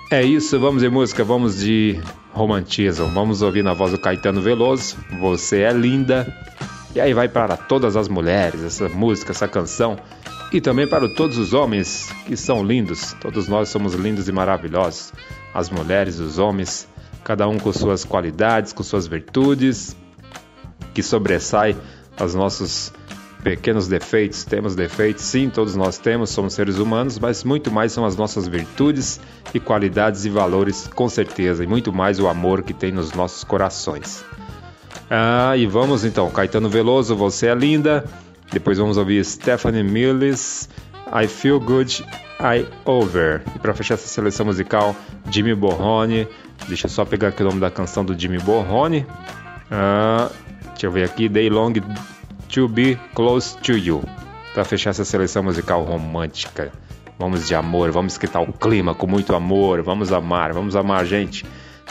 É 0.10 0.24
isso, 0.24 0.58
vamos 0.58 0.82
de 0.82 0.90
música, 0.90 1.22
vamos 1.22 1.60
de 1.60 2.00
romantismo. 2.32 3.08
Vamos 3.08 3.42
ouvir 3.42 3.62
na 3.62 3.74
voz 3.74 3.92
do 3.92 3.98
Caetano 3.98 4.42
Veloso. 4.42 4.96
Você 5.20 5.64
é 5.64 5.74
linda. 5.74 6.34
E 6.96 7.02
aí 7.02 7.14
vai 7.14 7.28
para 7.28 7.58
todas 7.58 7.98
as 7.98 8.08
mulheres 8.08 8.64
essa 8.64 8.88
música, 8.88 9.34
essa 9.34 9.50
canção. 9.50 9.98
E 10.54 10.62
também 10.62 10.88
para 10.88 11.10
todos 11.10 11.38
os 11.38 11.54
homens 11.54 12.10
que 12.26 12.38
são 12.38 12.64
lindos. 12.64 13.18
Todos 13.20 13.50
nós 13.50 13.68
somos 13.68 13.96
lindos 13.96 14.30
e 14.30 14.32
maravilhosos. 14.32 15.12
As 15.54 15.70
mulheres, 15.70 16.20
os 16.20 16.40
homens, 16.40 16.88
cada 17.22 17.46
um 17.46 17.60
com 17.60 17.74
suas 17.74 18.06
qualidades, 18.06 18.72
com 18.72 18.84
suas 18.84 19.08
virtudes, 19.08 19.94
que 20.94 21.04
sobressai 21.04 21.76
aos 22.18 22.34
nossos 22.34 22.94
pequenos 23.48 23.88
defeitos. 23.88 24.44
Temos 24.44 24.76
defeitos, 24.76 25.24
sim, 25.24 25.50
todos 25.50 25.74
nós 25.74 25.98
temos, 25.98 26.32
somos 26.32 26.54
seres 26.54 26.80
humanos, 26.80 27.18
mas 27.18 27.46
muito 27.46 27.72
mais 27.72 27.94
são 27.94 28.04
as 28.04 28.18
nossas 28.18 28.46
virtudes 28.46 29.22
e 29.54 29.60
qualidades 29.60 30.26
e 30.26 30.30
valores, 30.30 30.90
com 30.94 31.08
certeza, 31.08 31.64
e 31.64 31.68
muito 31.68 31.94
mais 31.94 32.20
o 32.20 32.28
amor 32.28 32.62
que 32.62 32.74
tem 32.74 32.92
nos 32.92 33.14
nossos 33.14 33.46
corações. 33.46 34.26
Ah, 35.10 35.56
e 35.56 35.66
vamos 35.66 36.04
então, 36.04 36.30
Caetano 36.30 36.68
Veloso, 36.68 37.16
Você 37.16 37.48
é 37.48 37.56
Linda. 37.56 38.04
Depois 38.52 38.78
vamos 38.78 38.98
ouvir 38.98 39.24
Stephanie 39.24 39.84
Mills, 39.84 40.68
I 41.08 41.26
Feel 41.28 41.62
Good, 41.62 42.06
I 42.42 42.68
Over. 42.84 43.44
E 43.56 43.60
para 43.60 43.74
fechar 43.74 43.94
essa 43.94 44.08
seleção 44.10 44.46
musical, 44.46 44.94
Jimmy 45.30 45.56
Borrone. 45.56 46.28
Deixa 46.68 46.88
eu 46.88 46.92
só 46.92 47.06
pegar 47.06 47.30
aqui 47.30 47.44
o 47.44 47.46
nome 47.46 47.62
da 47.62 47.72
canção 47.72 48.04
do 48.04 48.18
Jimmy 48.18 48.40
Borrone. 48.40 49.06
Ah, 49.72 50.30
deixa 50.72 50.88
eu 50.88 50.92
ver 50.92 51.06
aqui, 51.06 51.30
Day 51.30 51.50
Long 51.50 51.72
to 52.50 52.68
Be 52.68 52.98
Close 53.14 53.58
to 53.60 53.74
You. 53.74 54.04
Para 54.54 54.64
fechar 54.64 54.90
essa 54.92 55.06
seleção 55.06 55.44
musical 55.44 55.84
romântica. 55.84 56.72
Vamos 57.20 57.48
de 57.48 57.56
amor, 57.56 57.92
vamos 57.92 58.14
esquentar 58.14 58.42
o 58.44 58.54
clima 58.54 58.94
com 58.94 59.08
muito 59.08 59.36
amor. 59.36 59.82
Vamos 59.82 60.12
amar, 60.12 60.54
vamos 60.54 60.76
amar, 60.76 61.06
gente. 61.06 61.46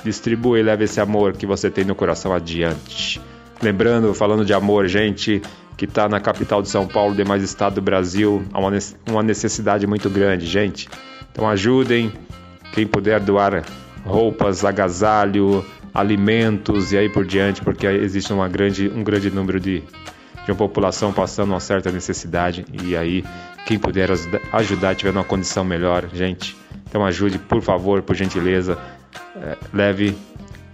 Distribua 0.04 0.58
e 0.58 0.62
leve 0.62 0.84
esse 0.84 1.00
amor 1.00 1.32
que 1.32 1.46
você 1.46 1.70
tem 1.70 1.84
no 1.84 1.94
coração 1.94 2.32
adiante. 2.32 3.20
Lembrando, 3.62 4.12
falando 4.14 4.44
de 4.44 4.52
amor, 4.52 4.86
gente 4.86 5.40
que 5.76 5.84
está 5.84 6.08
na 6.08 6.20
capital 6.20 6.62
de 6.62 6.68
São 6.68 6.86
Paulo, 6.86 7.14
demais 7.14 7.42
estado 7.42 7.74
do 7.74 7.82
Brasil, 7.82 8.42
há 8.52 8.58
uma 8.58 8.70
nece- 8.70 8.96
uma 9.08 9.22
necessidade 9.22 9.86
muito 9.86 10.08
grande, 10.08 10.46
gente. 10.46 10.88
Então 11.32 11.46
ajudem, 11.48 12.12
quem 12.72 12.86
puder 12.86 13.20
doar 13.20 13.62
roupas, 14.04 14.64
agasalho, 14.64 15.64
alimentos 15.92 16.92
e 16.92 16.98
aí 16.98 17.08
por 17.10 17.24
diante, 17.26 17.60
porque 17.62 17.86
existe 17.86 18.32
uma 18.32 18.48
grande, 18.48 18.88
um 18.88 19.02
grande 19.04 19.30
número 19.30 19.58
de, 19.60 19.82
de 20.46 20.52
uma 20.52 20.56
população 20.56 21.12
passando 21.12 21.50
uma 21.50 21.60
certa 21.60 21.90
necessidade 21.90 22.64
e 22.72 22.96
aí 22.96 23.22
quem 23.66 23.78
puder 23.78 24.10
ajuda- 24.12 24.40
ajudar, 24.52 24.94
tiver 24.94 25.12
numa 25.12 25.24
condição 25.24 25.64
melhor, 25.64 26.08
gente. 26.14 26.56
Então 26.88 27.04
ajude, 27.04 27.38
por 27.38 27.60
favor, 27.60 28.00
por 28.00 28.14
gentileza, 28.14 28.78
eh, 29.36 29.58
leve 29.74 30.16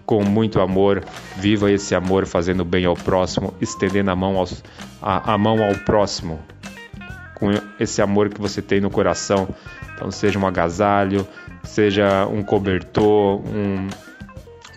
com 0.04 0.22
muito 0.22 0.60
amor, 0.60 1.02
viva 1.38 1.70
esse 1.72 1.94
amor 1.94 2.26
fazendo 2.26 2.64
bem 2.66 2.84
ao 2.84 2.94
próximo, 2.94 3.54
estendendo 3.60 4.10
a 4.10 4.16
mão, 4.16 4.36
aos, 4.36 4.62
a, 5.00 5.32
a 5.32 5.38
mão 5.38 5.62
ao 5.64 5.74
próximo, 5.74 6.38
com 7.34 7.50
esse 7.80 8.02
amor 8.02 8.28
que 8.28 8.40
você 8.40 8.60
tem 8.60 8.78
no 8.80 8.90
coração. 8.90 9.48
Então, 9.94 10.10
seja 10.10 10.38
um 10.38 10.46
agasalho, 10.46 11.26
seja 11.62 12.26
um 12.26 12.42
cobertor, 12.42 13.40
um, 13.46 13.88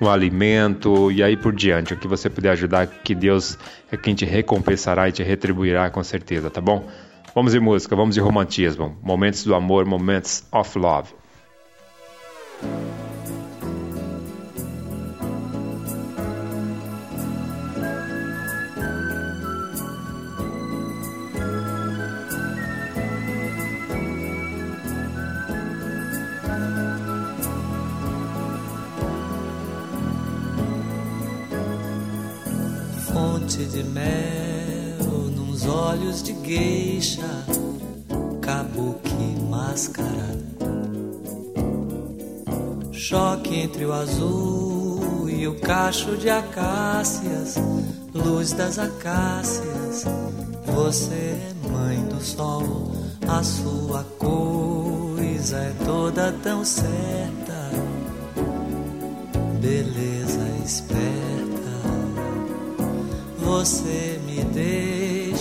um 0.01 0.09
alimento 0.09 1.11
e 1.11 1.23
aí 1.23 1.37
por 1.37 1.53
diante. 1.53 1.93
O 1.93 1.97
que 1.97 2.07
você 2.07 2.29
puder 2.29 2.51
ajudar, 2.51 2.87
que 2.87 3.15
Deus 3.15 3.57
é 3.91 3.97
quem 3.97 4.15
te 4.15 4.25
recompensará 4.25 5.07
e 5.09 5.11
te 5.11 5.23
retribuirá 5.23 5.89
com 5.89 6.03
certeza, 6.03 6.49
tá 6.49 6.61
bom? 6.61 6.87
Vamos 7.33 7.51
de 7.51 7.59
música, 7.59 7.95
vamos 7.95 8.15
de 8.15 8.21
romantismo. 8.21 8.97
Momentos 9.01 9.43
do 9.43 9.53
amor, 9.53 9.85
momentos 9.85 10.43
of 10.51 10.77
love. 10.77 11.13
Geisha, 36.55 37.45
kabuki 38.41 39.27
máscara. 39.49 40.29
Choque 42.93 43.55
entre 43.55 43.85
o 43.85 43.91
azul 43.91 45.29
e 45.29 45.47
o 45.47 45.59
cacho 45.59 46.15
de 46.15 46.29
acácias, 46.29 47.55
luz 48.13 48.53
das 48.53 48.79
acácias. 48.79 50.05
Você 50.65 51.13
é 51.13 51.53
mãe 51.69 52.01
do 52.05 52.23
sol, 52.23 52.91
a 53.27 53.43
sua 53.43 54.03
coisa 54.17 55.57
é 55.57 55.73
toda 55.83 56.33
tão 56.41 56.63
certa. 56.63 57.69
Beleza 59.59 60.47
esperta. 60.63 61.35
Você 63.39 64.19
me 64.25 64.43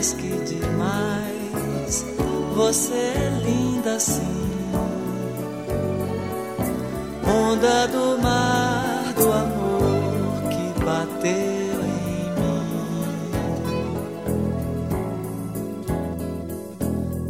mais 0.00 0.14
que 0.14 0.28
demais. 0.28 2.06
Você 2.56 2.94
é 2.94 3.42
linda 3.44 4.00
sim. 4.00 4.22
Onda 7.22 7.86
do 7.88 8.18
mar 8.22 9.12
do 9.14 9.30
amor 9.30 10.48
que 10.48 10.72
bateu 10.82 11.84
em 11.84 12.30
mim. 12.40 12.64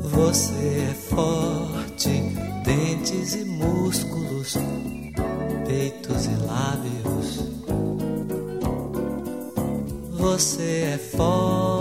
Você 0.05 0.87
é 0.91 0.95
forte, 0.95 2.23
dentes 2.65 3.35
e 3.35 3.45
músculos, 3.47 4.57
peitos 5.67 6.27
e 6.27 6.37
lábios. 6.47 7.51
Você 10.13 10.93
é 10.95 10.99
forte, 10.99 11.80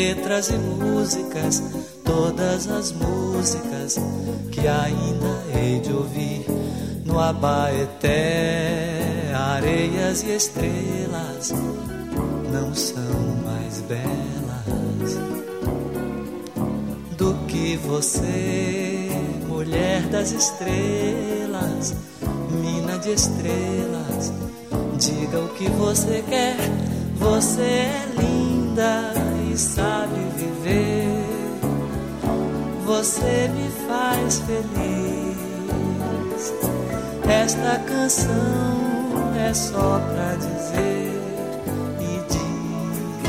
letras 0.00 0.48
e 0.48 0.54
músicas, 0.54 1.62
todas 2.02 2.66
as 2.70 2.90
músicas 2.92 3.98
que 4.50 4.66
ainda 4.66 5.44
hei 5.54 5.78
de 5.80 5.92
ouvir 5.92 6.46
no 7.04 7.20
Abaeté, 7.20 8.98
areias 9.34 10.22
e 10.22 10.34
estrelas 10.36 11.52
não 12.50 12.74
são 12.74 13.14
mais 13.44 13.82
belas 13.82 15.18
do 17.18 17.34
que 17.46 17.76
você, 17.76 19.06
mulher 19.46 20.00
das 20.08 20.32
estrelas, 20.32 21.94
mina 22.50 22.96
de 22.98 23.12
estrelas. 23.12 24.32
Diga 24.96 25.40
o 25.40 25.48
que 25.50 25.68
você 25.68 26.24
quer, 26.26 26.56
você 27.18 27.60
é 27.60 28.08
linda 28.18 29.29
sabe 29.60 30.18
viver. 30.36 31.06
Você 32.86 33.48
me 33.48 33.70
faz 33.86 34.40
feliz. 34.40 35.40
Esta 37.28 37.78
canção 37.80 39.34
é 39.36 39.52
só 39.54 40.00
pra 40.00 40.34
dizer 40.36 41.12
e 42.00 42.20
diz: 42.32 43.20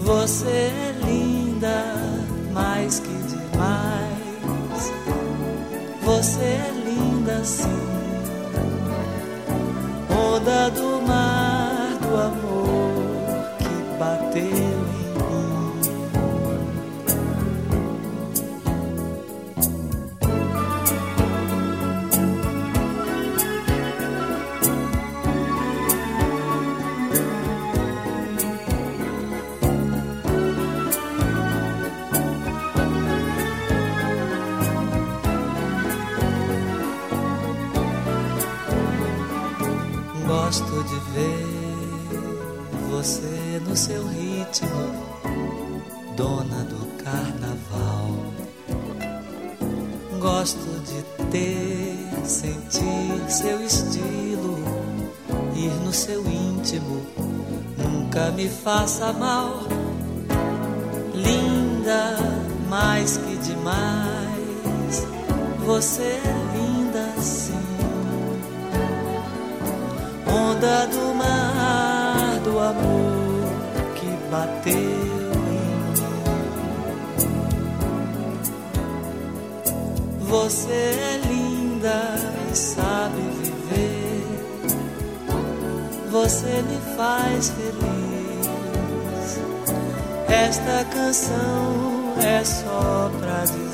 Você 0.00 0.50
é 0.50 0.94
linda, 1.04 1.94
mais 2.52 2.98
que 2.98 3.14
demais. 3.28 4.92
Você 6.02 6.42
é 6.42 6.72
linda 6.84 7.44
sim. 7.44 7.64
Onda 10.10 10.70
do 10.70 11.00
mar 11.06 11.23
amor 12.16 13.48
que 13.58 13.98
bateu 13.98 14.73
me 58.34 58.48
faça 58.48 59.12
mal. 59.12 59.62
Linda, 61.14 62.16
mais 62.68 63.16
que 63.16 63.36
demais, 63.36 65.06
você 65.64 66.02
é 66.02 66.56
linda 66.56 67.20
sim 67.20 67.64
onda 70.34 70.86
do 70.86 71.14
mar 71.14 72.40
do 72.42 72.58
amor 72.58 73.44
que 73.96 74.06
bateu 74.30 74.72
em 74.72 74.82
mim. 75.50 75.94
Você 80.20 80.72
é 80.72 81.20
linda 81.28 82.16
e 82.50 82.56
sabe 82.56 83.20
viver. 83.42 84.24
Você 86.10 86.62
me 86.62 86.96
faz 86.96 87.50
feliz. 87.50 88.03
Esta 90.34 90.84
canção 90.86 92.14
é 92.20 92.44
só 92.44 93.08
pra 93.20 93.44
dizer 93.44 93.73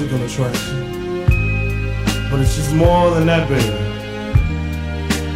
physical 0.00 0.24
attraction. 0.24 0.76
But 2.30 2.40
it's 2.40 2.56
just 2.56 2.74
more 2.74 3.10
than 3.10 3.26
that, 3.26 3.46
baby. 3.50 3.68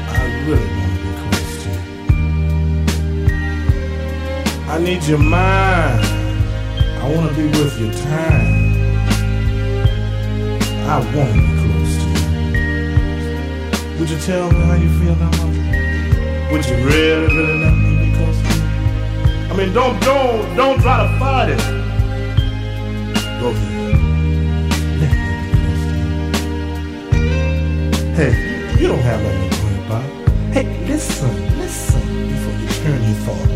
I 0.09 0.25
really 0.47 0.69
want 0.79 0.93
to 0.97 1.01
be 1.05 1.11
close 1.21 1.55
to 1.65 1.69
you. 1.69 1.81
I 4.71 4.79
need 4.79 5.03
your 5.05 5.19
mind. 5.19 6.05
I 7.03 7.15
want 7.15 7.29
to 7.29 7.35
be 7.37 7.47
with 7.47 7.79
your 7.79 7.93
time. 7.93 8.73
I 10.89 10.97
want 11.15 11.31
to 11.31 11.39
be 11.41 11.47
close 11.61 11.95
to 12.01 12.07
you. 12.09 12.25
Would 13.99 14.09
you 14.09 14.19
tell 14.21 14.47
me 14.51 14.61
how 14.61 14.77
you 14.77 14.91
feel 14.99 15.17
now, 15.17 15.31
Would 16.53 16.65
you 16.67 16.77
really, 16.77 17.27
really 17.37 17.59
let 17.65 17.75
me 17.75 17.91
be 18.01 18.13
close 18.17 18.39
to 18.41 18.49
you? 18.55 18.65
I 19.51 19.53
mean, 19.59 19.71
don't, 19.75 20.01
don't, 20.01 20.57
don't 20.57 20.81
try 20.81 20.97
to 21.07 21.19
fight 21.19 21.49
it. 21.51 21.63
Go 23.41 23.49
ahead. 23.51 23.74
Hey, 28.15 28.31
you 28.81 28.87
don't 28.87 29.01
have 29.01 29.21
that 29.25 29.53
to 29.53 29.67
worry 29.67 29.89
Bob. 29.89 30.05
Hey, 30.53 30.87
listen, 30.87 31.59
listen 31.59 32.01
before 32.29 32.53
you 32.61 32.69
turn 32.69 33.03
your 33.03 33.19
thought 33.25 33.54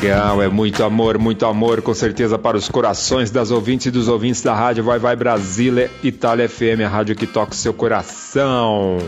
legal, 0.00 0.42
é 0.42 0.48
muito 0.48 0.84
amor, 0.84 1.18
muito 1.18 1.46
amor, 1.46 1.80
com 1.80 1.94
certeza 1.94 2.38
para 2.38 2.56
os 2.56 2.68
corações 2.68 3.30
das 3.30 3.50
ouvintes 3.50 3.86
e 3.86 3.90
dos 3.90 4.08
ouvintes 4.08 4.42
da 4.42 4.54
rádio 4.54 4.84
Vai 4.84 4.98
Vai 4.98 5.16
Brasília, 5.16 5.90
Itália 6.02 6.48
FM, 6.48 6.82
a 6.84 6.88
rádio 6.88 7.16
que 7.16 7.26
toca 7.26 7.52
o 7.52 7.56
seu 7.56 7.72
coração. 7.72 8.98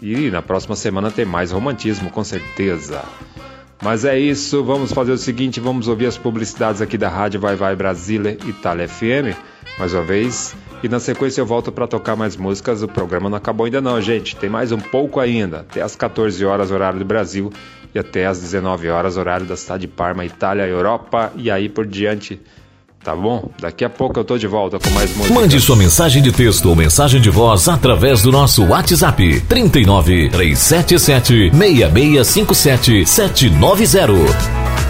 E 0.00 0.30
na 0.30 0.42
próxima 0.42 0.76
semana 0.76 1.10
tem 1.10 1.24
mais 1.24 1.52
romantismo, 1.52 2.10
com 2.10 2.22
certeza. 2.22 3.02
Mas 3.82 4.04
é 4.04 4.18
isso, 4.18 4.62
vamos 4.62 4.92
fazer 4.92 5.12
o 5.12 5.18
seguinte, 5.18 5.58
vamos 5.58 5.88
ouvir 5.88 6.06
as 6.06 6.18
publicidades 6.18 6.82
aqui 6.82 6.98
da 6.98 7.08
rádio 7.08 7.40
Vai 7.40 7.56
Vai 7.56 7.74
Brasília, 7.74 8.36
Itália 8.46 8.86
FM, 8.86 9.34
mais 9.78 9.94
uma 9.94 10.02
vez. 10.02 10.54
E 10.82 10.88
na 10.88 11.00
sequência 11.00 11.40
eu 11.40 11.46
volto 11.46 11.72
para 11.72 11.86
tocar 11.86 12.16
mais 12.16 12.36
músicas. 12.36 12.82
O 12.82 12.88
programa 12.88 13.28
não 13.28 13.36
acabou 13.36 13.66
ainda 13.66 13.80
não, 13.82 14.00
gente. 14.00 14.34
Tem 14.36 14.48
mais 14.48 14.72
um 14.72 14.78
pouco 14.78 15.20
ainda, 15.20 15.60
até 15.60 15.82
às 15.82 15.94
14 15.94 16.42
horas 16.44 16.70
horário 16.70 16.98
do 16.98 17.04
Brasil 17.04 17.52
e 17.94 17.98
até 17.98 18.26
às 18.26 18.40
19 18.40 18.88
horas 18.88 19.16
horário 19.16 19.46
da 19.46 19.56
cidade 19.56 19.82
de 19.82 19.88
Parma, 19.88 20.24
Itália, 20.24 20.62
Europa 20.64 21.32
e 21.36 21.50
aí 21.50 21.68
por 21.68 21.86
diante. 21.86 22.40
Tá 23.02 23.16
bom? 23.16 23.48
Daqui 23.58 23.82
a 23.82 23.88
pouco 23.88 24.20
eu 24.20 24.24
tô 24.24 24.36
de 24.36 24.46
volta 24.46 24.78
com 24.78 24.90
mais 24.90 25.16
músicas. 25.16 25.34
Mande 25.34 25.58
sua 25.58 25.74
mensagem 25.74 26.22
de 26.22 26.30
texto 26.30 26.68
ou 26.68 26.76
mensagem 26.76 27.18
de 27.18 27.30
voz 27.30 27.66
através 27.66 28.20
do 28.20 28.30
nosso 28.30 28.66
WhatsApp 28.66 29.40
39 29.48 30.28
377 30.28 31.50
6657 31.50 33.06
790. 33.06 34.89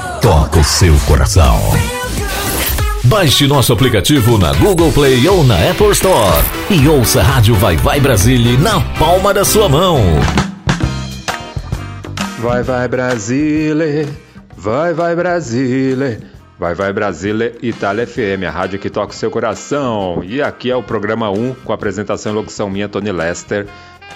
toca 0.21 0.59
o 0.59 0.63
seu 0.63 0.95
coração. 1.07 1.57
Baixe 3.05 3.47
nosso 3.47 3.73
aplicativo 3.73 4.37
na 4.37 4.53
Google 4.53 4.91
Play 4.91 5.27
ou 5.27 5.43
na 5.43 5.55
Apple 5.71 5.89
Store 5.89 6.45
e 6.69 6.87
ouça 6.87 7.21
a 7.21 7.23
Rádio 7.23 7.55
Vai 7.55 7.75
Vai 7.75 7.99
Brasília 7.99 8.55
na 8.59 8.79
palma 8.99 9.33
da 9.33 9.43
sua 9.43 9.67
mão. 9.67 9.99
Vai 12.37 12.61
Vai 12.61 12.87
Brasília, 12.87 14.07
vai 14.55 14.93
Vai 14.93 15.15
Brasília. 15.15 16.21
Vai 16.59 16.75
Vai 16.75 16.93
Brasília, 16.93 17.55
Itália 17.63 18.05
FM, 18.05 18.45
a 18.47 18.51
rádio 18.51 18.77
que 18.77 18.91
toca 18.91 19.13
o 19.13 19.15
seu 19.15 19.31
coração. 19.31 20.21
E 20.23 20.43
aqui 20.43 20.69
é 20.69 20.75
o 20.75 20.83
programa 20.83 21.31
1, 21.31 21.55
com 21.55 21.73
apresentação 21.73 22.31
e 22.31 22.35
locução 22.35 22.69
minha, 22.69 22.87
Tony 22.87 23.11
Lester. 23.11 23.65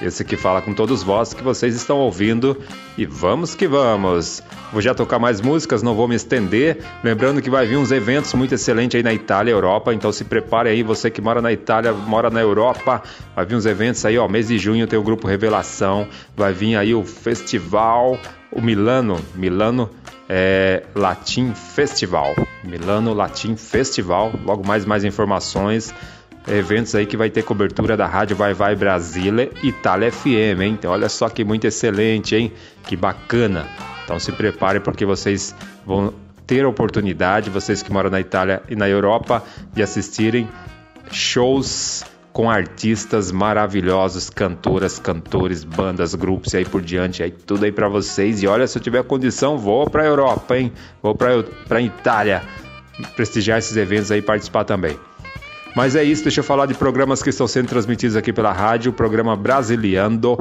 Esse 0.01 0.23
que 0.23 0.35
fala 0.35 0.61
com 0.61 0.73
todos 0.73 1.03
vós 1.03 1.33
que 1.33 1.43
vocês 1.43 1.75
estão 1.75 1.97
ouvindo. 1.99 2.61
E 2.97 3.05
vamos 3.05 3.55
que 3.55 3.67
vamos! 3.67 4.43
Vou 4.71 4.81
já 4.81 4.93
tocar 4.93 5.19
mais 5.19 5.39
músicas, 5.39 5.81
não 5.81 5.95
vou 5.95 6.07
me 6.07 6.15
estender. 6.15 6.79
Lembrando 7.03 7.41
que 7.41 7.49
vai 7.49 7.65
vir 7.65 7.77
uns 7.77 7.91
eventos 7.91 8.33
muito 8.33 8.53
excelentes 8.53 8.97
aí 8.97 9.03
na 9.03 9.13
Itália 9.13 9.51
Europa. 9.51 9.93
Então 9.93 10.11
se 10.11 10.25
prepare 10.25 10.69
aí, 10.69 10.83
você 10.83 11.09
que 11.09 11.21
mora 11.21 11.41
na 11.41 11.51
Itália, 11.51 11.93
mora 11.93 12.29
na 12.29 12.41
Europa. 12.41 13.01
Vai 13.35 13.45
vir 13.45 13.55
uns 13.55 13.65
eventos 13.65 14.03
aí, 14.05 14.17
ó. 14.17 14.27
Mês 14.27 14.47
de 14.47 14.57
junho 14.57 14.87
tem 14.87 14.99
o 14.99 15.03
grupo 15.03 15.27
Revelação. 15.27 16.07
Vai 16.35 16.53
vir 16.53 16.75
aí 16.75 16.93
o 16.93 17.03
festival, 17.03 18.19
o 18.51 18.61
Milano. 18.61 19.19
Milano 19.33 19.89
é, 20.27 20.83
Latin 20.95 21.53
Festival. 21.53 22.33
Milano 22.63 23.13
Latin 23.13 23.55
Festival. 23.55 24.33
Logo 24.43 24.65
mais 24.65 24.85
mais 24.85 25.03
informações. 25.03 25.93
Eventos 26.47 26.93
aí 26.93 27.05
que 27.05 27.17
vai 27.17 27.29
ter 27.29 27.43
cobertura 27.43 27.97
da 27.97 28.05
Rádio 28.05 28.35
Vai 28.35 28.53
Vai 28.53 28.75
Brasília 28.75 29.49
Itália 29.63 30.11
FM, 30.11 30.61
hein? 30.61 30.77
Então 30.77 30.91
olha 30.91 31.09
só 31.09 31.27
que 31.27 31.43
muito 31.43 31.65
excelente, 31.65 32.35
hein? 32.35 32.51
Que 32.83 32.95
bacana. 32.95 33.67
Então 34.03 34.19
se 34.19 34.31
prepare 34.31 34.79
porque 34.79 35.05
vocês 35.05 35.55
vão 35.85 36.13
ter 36.45 36.63
a 36.63 36.69
oportunidade, 36.69 37.49
vocês 37.49 37.81
que 37.81 37.91
moram 37.91 38.11
na 38.11 38.19
Itália 38.19 38.61
e 38.69 38.75
na 38.75 38.87
Europa, 38.87 39.43
de 39.73 39.81
assistirem 39.81 40.47
shows 41.11 42.05
com 42.31 42.49
artistas 42.49 43.31
maravilhosos, 43.31 44.29
cantoras, 44.29 44.99
cantores, 44.99 45.63
bandas, 45.63 46.13
grupos 46.13 46.53
e 46.53 46.57
aí 46.57 46.65
por 46.65 46.81
diante, 46.81 47.23
aí 47.23 47.31
tudo 47.31 47.65
aí 47.65 47.71
para 47.71 47.87
vocês. 47.87 48.43
E 48.43 48.47
olha, 48.47 48.67
se 48.67 48.77
eu 48.77 48.81
tiver 48.81 49.03
condição, 49.03 49.57
vou 49.57 49.89
para 49.89 50.05
Europa, 50.05 50.57
hein? 50.57 50.71
Vou 51.01 51.15
para 51.15 51.41
para 51.67 51.81
Itália 51.81 52.43
prestigiar 53.15 53.57
esses 53.57 53.75
eventos 53.75 54.11
aí 54.11 54.21
participar 54.21 54.63
também. 54.63 54.99
Mas 55.75 55.93
é 55.93 56.03
isso, 56.03 56.23
deixa 56.23 56.39
eu 56.39 56.43
falar 56.43 56.67
de 56.67 56.73
programas 56.73 57.21
que 57.21 57.29
estão 57.29 57.45
sendo 57.47 57.67
transmitidos 57.67 58.15
aqui 58.15 58.31
pela 58.31 58.53
rádio, 58.53 58.91
o 58.91 58.93
programa 58.93 59.35
Brasiliando, 59.35 60.39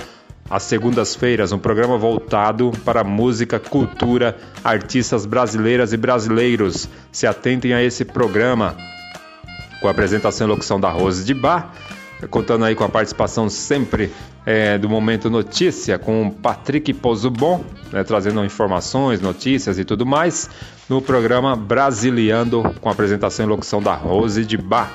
às 0.48 0.62
segundas-feiras, 0.62 1.50
um 1.50 1.58
programa 1.58 1.98
voltado 1.98 2.70
para 2.84 3.02
música, 3.02 3.58
cultura, 3.58 4.36
artistas 4.62 5.26
brasileiras 5.26 5.92
e 5.92 5.96
brasileiros. 5.96 6.88
Se 7.10 7.26
atentem 7.26 7.74
a 7.74 7.82
esse 7.82 8.04
programa, 8.04 8.76
com 9.80 9.88
a 9.88 9.90
apresentação 9.90 10.46
e 10.46 10.50
locução 10.50 10.78
da 10.78 10.88
Rose 10.88 11.24
de 11.24 11.34
Bar, 11.34 11.74
contando 12.30 12.64
aí 12.64 12.76
com 12.76 12.84
a 12.84 12.88
participação 12.88 13.50
sempre 13.50 14.12
é, 14.46 14.78
do 14.78 14.88
Momento 14.88 15.28
Notícia, 15.28 15.98
com 15.98 16.28
o 16.28 16.30
Patrick 16.30 16.92
Pozubon, 16.94 17.64
né, 17.92 18.04
trazendo 18.04 18.44
informações, 18.44 19.20
notícias 19.20 19.80
e 19.80 19.84
tudo 19.84 20.06
mais, 20.06 20.48
no 20.88 21.02
programa 21.02 21.56
Brasiliando, 21.56 22.62
com 22.80 22.88
a 22.88 22.92
apresentação 22.92 23.44
e 23.44 23.48
locução 23.48 23.82
da 23.82 23.94
Rose 23.94 24.44
de 24.44 24.56
Bar. 24.56 24.92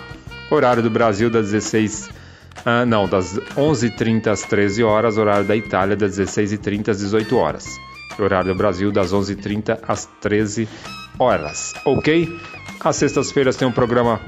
Horário 0.49 0.81
do 0.81 0.89
Brasil 0.89 1.29
das 1.29 1.51
16 1.51 2.09
ah, 2.65 2.85
não, 2.85 3.07
das 3.07 3.37
11h30 3.55 4.27
às 4.27 4.41
13 4.41 4.83
horas, 4.83 5.17
horário 5.17 5.45
da 5.45 5.55
Itália 5.55 5.95
das 5.95 6.19
16h30 6.19 6.89
às 6.89 6.99
18 6.99 7.37
horas. 7.37 7.65
Horário 8.17 8.53
do 8.53 8.57
Brasil 8.57 8.91
das 8.91 9.13
11h30 9.13 9.79
às 9.87 10.05
13 10.19 10.67
horas, 11.17 11.73
ok? 11.85 12.37
Às 12.81 12.97
sextas-feiras 12.97 13.55
tem 13.55 13.67
um 13.67 13.71
programa 13.71 14.19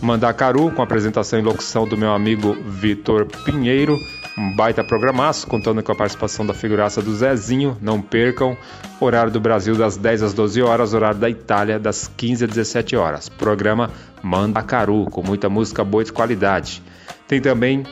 Mandacaru 0.00 0.70
com 0.72 0.82
apresentação 0.82 1.38
e 1.38 1.42
locução 1.42 1.86
do 1.86 1.96
meu 1.96 2.12
amigo 2.12 2.56
Vitor 2.64 3.26
Pinheiro. 3.44 3.96
Um 4.38 4.52
baita 4.52 4.84
programaço, 4.84 5.48
contando 5.48 5.82
com 5.82 5.90
a 5.90 5.96
participação 5.96 6.46
da 6.46 6.54
figuraça 6.54 7.02
do 7.02 7.12
Zezinho. 7.12 7.76
Não 7.82 8.00
percam. 8.00 8.56
Horário 9.00 9.32
do 9.32 9.40
Brasil 9.40 9.74
das 9.74 9.96
10 9.96 10.22
às 10.22 10.32
12 10.32 10.62
horas, 10.62 10.94
horário 10.94 11.18
da 11.18 11.28
Itália 11.28 11.76
das 11.76 12.08
15 12.16 12.44
às 12.44 12.50
17 12.50 12.94
horas. 12.94 13.28
Programa 13.28 13.90
Mandacaru, 14.22 15.06
com 15.06 15.24
muita 15.24 15.48
música 15.48 15.82
boa 15.82 16.04
de 16.04 16.12
qualidade. 16.12 16.80
Tem 17.26 17.40
também 17.40 17.82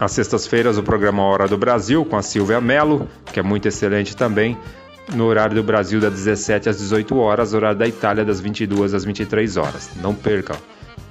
às 0.00 0.12
sextas-feiras 0.12 0.78
o 0.78 0.82
programa 0.82 1.22
Hora 1.22 1.46
do 1.46 1.58
Brasil 1.58 2.06
com 2.06 2.16
a 2.16 2.22
Silvia 2.22 2.58
Mello, 2.58 3.06
que 3.30 3.38
é 3.38 3.42
muito 3.42 3.68
excelente 3.68 4.16
também. 4.16 4.56
No 5.14 5.26
horário 5.26 5.54
do 5.54 5.62
Brasil 5.62 6.00
das 6.00 6.14
17 6.14 6.70
às 6.70 6.78
18 6.78 7.18
horas, 7.18 7.52
horário 7.52 7.78
da 7.78 7.86
Itália 7.86 8.24
das 8.24 8.40
22 8.40 8.94
às 8.94 9.04
23 9.04 9.58
horas. 9.58 9.90
Não 10.00 10.14
percam. 10.14 10.56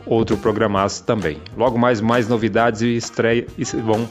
Outro 0.06 0.38
programaço 0.38 1.04
também. 1.04 1.38
Logo 1.56 1.78
mais 1.78 2.02
mais 2.02 2.28
novidades 2.28 2.82
e 2.82 2.96
estreia 2.96 3.46
e 3.58 3.64
vão 3.64 4.10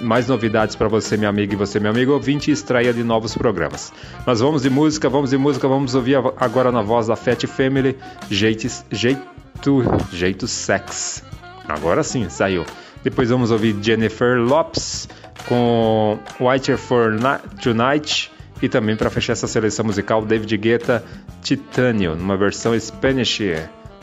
mais 0.00 0.28
novidades 0.28 0.74
para 0.76 0.88
você, 0.88 1.16
meu 1.16 1.28
amigo, 1.28 1.52
e 1.52 1.56
você, 1.56 1.78
meu 1.78 1.90
amigo 1.90 2.12
ouvinte, 2.12 2.50
e 2.50 2.54
estreia 2.54 2.92
de 2.92 3.02
novos 3.02 3.34
programas. 3.34 3.92
Mas 4.26 4.40
vamos 4.40 4.62
de 4.62 4.70
música, 4.70 5.08
vamos 5.08 5.30
de 5.30 5.38
música, 5.38 5.68
vamos 5.68 5.94
ouvir 5.94 6.16
agora 6.36 6.72
na 6.72 6.82
voz 6.82 7.06
da 7.06 7.16
Fat 7.16 7.46
Family, 7.46 7.96
jeito, 8.30 8.66
jeito, 8.90 9.82
jeito 10.12 10.46
sex. 10.46 11.22
Agora 11.68 12.02
sim, 12.02 12.28
saiu. 12.28 12.64
Depois 13.02 13.28
vamos 13.30 13.50
ouvir 13.50 13.76
Jennifer 13.82 14.38
Lopes 14.38 15.08
com 15.46 16.18
Whiter 16.40 16.78
for 16.78 17.14
Tonight 17.62 18.32
e 18.62 18.68
também 18.68 18.96
para 18.96 19.10
fechar 19.10 19.34
essa 19.34 19.46
seleção 19.46 19.84
musical 19.84 20.24
David 20.24 20.56
Guetta 20.56 21.04
Titânio, 21.42 22.16
numa 22.16 22.36
versão 22.36 22.78
Spanish 22.78 23.40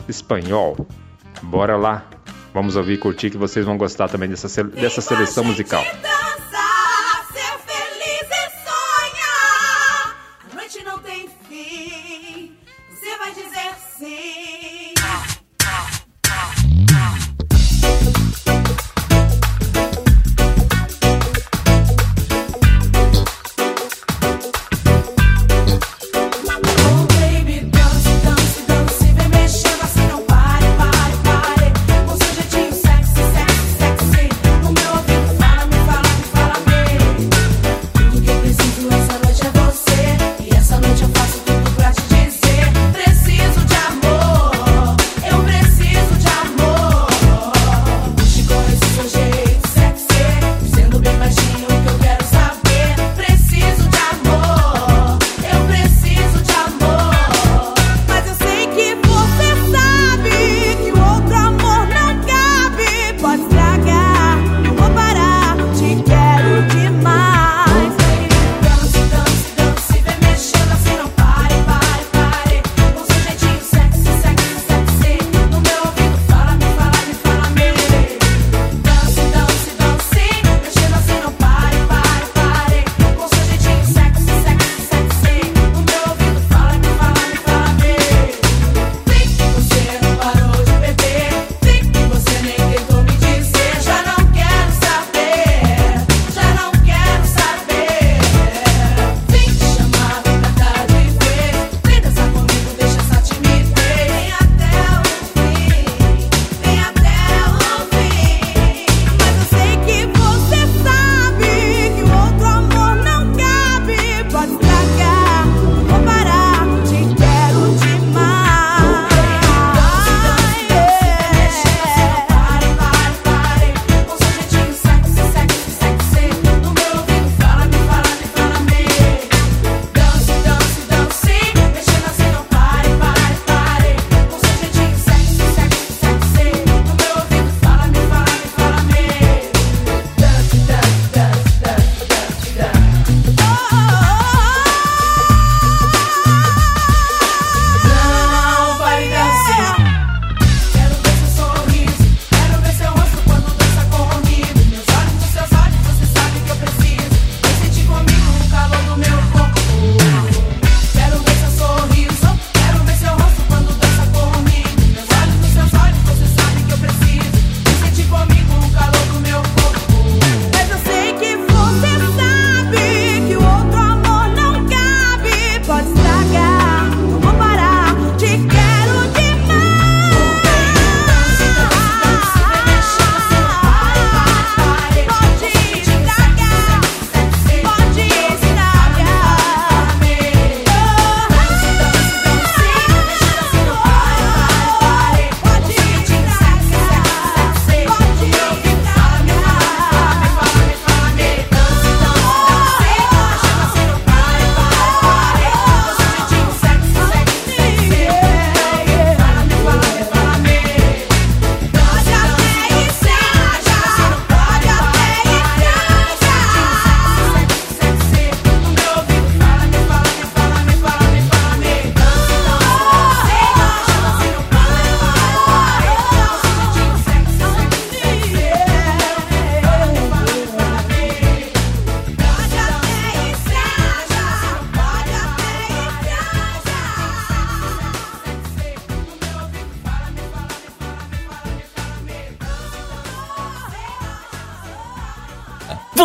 espanhol. 0.08 0.86
Bora 1.42 1.76
lá. 1.76 2.04
Vamos 2.52 2.76
ouvir 2.76 2.94
e 2.94 2.98
curtir 2.98 3.30
que 3.30 3.36
vocês 3.38 3.64
vão 3.64 3.78
gostar 3.78 4.08
também 4.08 4.28
dessa, 4.28 4.62
dessa 4.64 5.00
seleção 5.00 5.42
musical. 5.42 5.84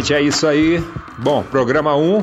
Gente, 0.00 0.14
é 0.14 0.22
isso 0.22 0.46
aí. 0.46 0.82
Bom, 1.18 1.42
programa 1.42 1.94
1. 1.94 2.20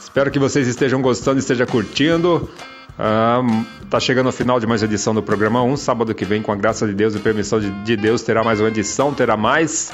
Espero 0.00 0.28
que 0.28 0.40
vocês 0.40 0.66
estejam 0.66 1.00
gostando, 1.00 1.38
estejam 1.38 1.66
curtindo. 1.66 2.50
Ah, 2.98 3.40
tá 3.88 4.00
chegando 4.00 4.28
o 4.28 4.32
final 4.32 4.58
de 4.58 4.66
mais 4.66 4.82
uma 4.82 4.88
edição 4.88 5.14
do 5.14 5.22
programa 5.22 5.62
1. 5.62 5.76
Sábado 5.76 6.12
que 6.12 6.24
vem, 6.24 6.42
com 6.42 6.50
a 6.50 6.56
graça 6.56 6.84
de 6.84 6.92
Deus 6.92 7.14
e 7.14 7.20
permissão 7.20 7.60
de, 7.60 7.70
de 7.70 7.96
Deus, 7.96 8.22
terá 8.22 8.42
mais 8.42 8.58
uma 8.58 8.68
edição, 8.68 9.14
terá 9.14 9.36
mais. 9.36 9.92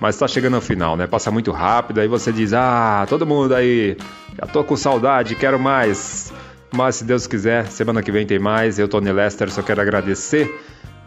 Mas 0.00 0.18
tá 0.18 0.26
chegando 0.26 0.54
ao 0.54 0.60
final, 0.60 0.96
né? 0.96 1.06
Passa 1.06 1.30
muito 1.30 1.52
rápido. 1.52 2.00
Aí 2.00 2.08
você 2.08 2.32
diz: 2.32 2.52
Ah, 2.52 3.06
todo 3.08 3.24
mundo 3.24 3.54
aí, 3.54 3.96
já 4.36 4.46
tô 4.48 4.64
com 4.64 4.76
saudade, 4.76 5.36
quero 5.36 5.60
mais. 5.60 6.32
Mas 6.72 6.96
se 6.96 7.04
Deus 7.04 7.28
quiser, 7.28 7.68
semana 7.68 8.02
que 8.02 8.10
vem 8.10 8.26
tem 8.26 8.40
mais. 8.40 8.80
Eu, 8.80 8.88
Tony 8.88 9.12
Lester, 9.12 9.48
só 9.52 9.62
quero 9.62 9.80
agradecer 9.80 10.52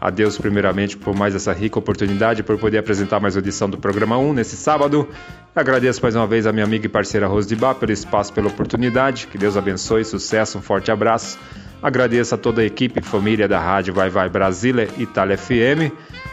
a 0.00 0.08
Deus 0.08 0.38
primeiramente 0.38 0.96
por 0.96 1.14
mais 1.14 1.34
essa 1.34 1.52
rica 1.52 1.78
oportunidade, 1.78 2.42
por 2.42 2.56
poder 2.58 2.78
apresentar 2.78 3.20
mais 3.20 3.36
uma 3.36 3.40
edição 3.40 3.68
do 3.68 3.76
programa 3.76 4.16
1 4.16 4.32
nesse 4.32 4.56
sábado. 4.56 5.06
Agradeço 5.54 6.00
mais 6.02 6.16
uma 6.16 6.26
vez 6.26 6.46
a 6.46 6.52
minha 6.52 6.64
amiga 6.64 6.86
e 6.86 6.88
parceira 6.88 7.26
Rose 7.26 7.46
de 7.46 7.54
Bar 7.54 7.74
pelo 7.74 7.92
espaço, 7.92 8.32
pela 8.32 8.48
oportunidade. 8.48 9.26
Que 9.26 9.36
Deus 9.36 9.56
abençoe, 9.56 10.04
sucesso, 10.04 10.56
um 10.56 10.62
forte 10.62 10.90
abraço. 10.90 11.38
Agradeço 11.82 12.34
a 12.34 12.38
toda 12.38 12.62
a 12.62 12.64
equipe, 12.64 13.00
família 13.02 13.46
da 13.46 13.58
rádio 13.58 13.92
Vai 13.92 14.08
Vai 14.08 14.28
Brasília, 14.28 14.88
Itália 14.98 15.36
FM, 15.36 15.92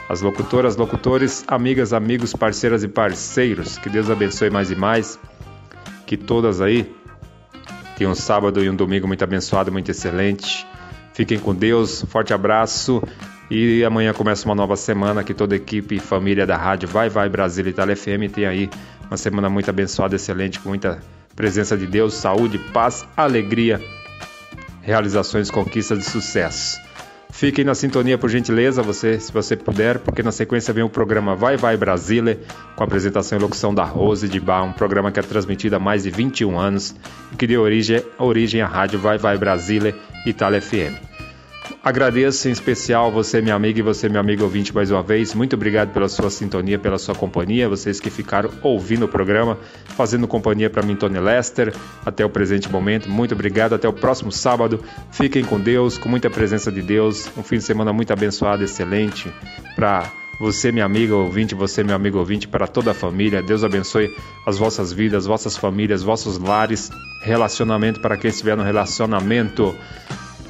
as 0.09 0.21
locutoras, 0.21 0.75
locutores, 0.75 1.43
amigas, 1.47 1.93
amigos, 1.93 2.33
parceiras 2.33 2.83
e 2.83 2.87
parceiros. 2.87 3.77
Que 3.77 3.89
Deus 3.89 4.09
abençoe 4.09 4.49
mais 4.49 4.71
e 4.71 4.75
mais. 4.75 5.19
Que 6.05 6.15
todas 6.15 6.61
aí 6.61 6.89
tenham 7.97 8.11
um 8.11 8.15
sábado 8.15 8.63
e 8.63 8.69
um 8.69 8.75
domingo 8.75 9.07
muito 9.07 9.23
abençoado, 9.23 9.71
muito 9.71 9.89
excelente. 9.89 10.65
Fiquem 11.13 11.39
com 11.39 11.55
Deus, 11.55 12.05
forte 12.09 12.33
abraço. 12.33 13.01
E 13.49 13.83
amanhã 13.83 14.13
começa 14.13 14.45
uma 14.45 14.55
nova 14.55 14.75
semana 14.75 15.23
que 15.23 15.33
toda 15.33 15.55
a 15.55 15.57
equipe 15.57 15.95
e 15.95 15.99
família 15.99 16.45
da 16.45 16.57
rádio 16.57 16.87
Vai 16.89 17.09
Vai 17.09 17.29
Brasília 17.29 17.69
Itália 17.69 17.95
FM 17.95 18.31
tem 18.33 18.45
aí 18.45 18.69
uma 19.07 19.15
semana 19.15 19.49
muito 19.49 19.69
abençoada, 19.69 20.15
excelente, 20.15 20.59
com 20.59 20.69
muita 20.69 20.99
presença 21.35 21.77
de 21.77 21.87
Deus, 21.87 22.15
saúde, 22.15 22.57
paz, 22.57 23.05
alegria, 23.15 23.81
realizações, 24.81 25.49
conquistas 25.49 25.99
de 25.99 26.05
sucesso. 26.05 26.77
Fiquem 27.29 27.63
na 27.63 27.75
sintonia, 27.75 28.17
por 28.17 28.29
gentileza, 28.29 28.81
você, 28.81 29.19
se 29.19 29.31
você 29.31 29.55
puder, 29.55 29.99
porque 29.99 30.23
na 30.23 30.31
sequência 30.31 30.73
vem 30.73 30.83
o 30.83 30.89
programa 30.89 31.35
Vai 31.35 31.55
Vai 31.55 31.77
Brasília, 31.77 32.39
com 32.75 32.83
a 32.83 32.87
apresentação 32.87 33.37
e 33.37 33.41
locução 33.41 33.73
da 33.73 33.83
Rose 33.83 34.27
de 34.27 34.39
Bar, 34.39 34.63
um 34.63 34.73
programa 34.73 35.11
que 35.11 35.19
é 35.19 35.23
transmitido 35.23 35.75
há 35.75 35.79
mais 35.79 36.03
de 36.03 36.09
21 36.09 36.57
anos 36.57 36.95
e 37.31 37.35
que 37.35 37.45
deu 37.45 37.61
origem, 37.61 38.03
origem 38.17 38.61
à 38.61 38.67
rádio 38.67 38.97
Vai 38.97 39.17
Vai 39.17 39.37
Brasília 39.37 39.95
Itália 40.25 40.61
FM. 40.61 41.06
Agradeço 41.83 42.47
em 42.49 42.51
especial 42.51 43.11
você, 43.11 43.41
minha 43.41 43.55
amiga, 43.55 43.79
e 43.79 43.81
você, 43.81 44.09
meu 44.09 44.19
amigo 44.19 44.43
ouvinte, 44.43 44.73
mais 44.73 44.91
uma 44.91 45.01
vez. 45.01 45.33
Muito 45.33 45.55
obrigado 45.55 45.93
pela 45.93 46.09
sua 46.09 46.29
sintonia, 46.29 46.77
pela 46.77 46.97
sua 46.97 47.15
companhia. 47.15 47.69
Vocês 47.69 47.99
que 47.99 48.09
ficaram 48.09 48.49
ouvindo 48.61 49.05
o 49.05 49.07
programa, 49.07 49.57
fazendo 49.85 50.27
companhia 50.27 50.69
para 50.69 50.83
mim, 50.83 50.95
Tony 50.95 51.19
Lester, 51.19 51.73
até 52.05 52.25
o 52.25 52.29
presente 52.29 52.69
momento. 52.71 53.09
Muito 53.09 53.33
obrigado. 53.33 53.73
Até 53.73 53.87
o 53.87 53.93
próximo 53.93 54.31
sábado. 54.31 54.83
Fiquem 55.11 55.43
com 55.43 55.59
Deus, 55.59 55.97
com 55.97 56.09
muita 56.09 56.29
presença 56.29 56.71
de 56.71 56.81
Deus. 56.81 57.29
Um 57.37 57.43
fim 57.43 57.57
de 57.57 57.63
semana 57.63 57.93
muito 57.93 58.11
abençoado, 58.11 58.63
excelente 58.63 59.31
para 59.75 60.11
você, 60.39 60.71
minha 60.71 60.85
amiga 60.85 61.15
ouvinte, 61.15 61.55
você, 61.55 61.83
meu 61.83 61.95
amigo 61.95 62.19
ouvinte, 62.19 62.47
para 62.47 62.67
toda 62.67 62.91
a 62.91 62.93
família. 62.93 63.41
Deus 63.41 63.63
abençoe 63.63 64.15
as 64.45 64.57
vossas 64.57 64.93
vidas, 64.93 65.25
vossas 65.25 65.57
famílias, 65.57 66.03
vossos 66.03 66.37
lares, 66.37 66.91
relacionamento 67.23 67.99
para 67.99 68.15
quem 68.17 68.29
estiver 68.29 68.55
no 68.55 68.63
relacionamento. 68.63 69.75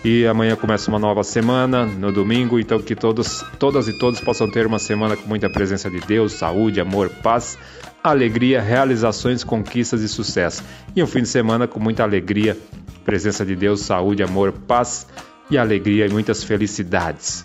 E 0.09 0.25
amanhã 0.25 0.55
começa 0.55 0.89
uma 0.89 0.97
nova 0.97 1.21
semana, 1.21 1.85
no 1.85 2.13
domingo, 2.13 2.57
então 2.57 2.79
que 2.79 2.95
todos, 2.95 3.43
todas 3.59 3.89
e 3.89 3.99
todos 3.99 4.21
possam 4.21 4.49
ter 4.49 4.65
uma 4.65 4.79
semana 4.79 5.17
com 5.17 5.27
muita 5.27 5.49
presença 5.49 5.91
de 5.91 5.99
Deus, 5.99 6.31
saúde, 6.31 6.79
amor, 6.79 7.09
paz, 7.09 7.57
alegria, 8.01 8.61
realizações, 8.61 9.43
conquistas 9.43 10.01
e 10.01 10.07
sucesso. 10.07 10.63
E 10.95 11.03
um 11.03 11.07
fim 11.07 11.23
de 11.23 11.27
semana 11.27 11.67
com 11.67 11.77
muita 11.77 12.03
alegria, 12.03 12.57
presença 13.03 13.45
de 13.45 13.53
Deus, 13.53 13.81
saúde, 13.81 14.23
amor, 14.23 14.53
paz 14.53 15.07
e 15.51 15.57
alegria 15.57 16.05
e 16.05 16.09
muitas 16.09 16.41
felicidades. 16.41 17.43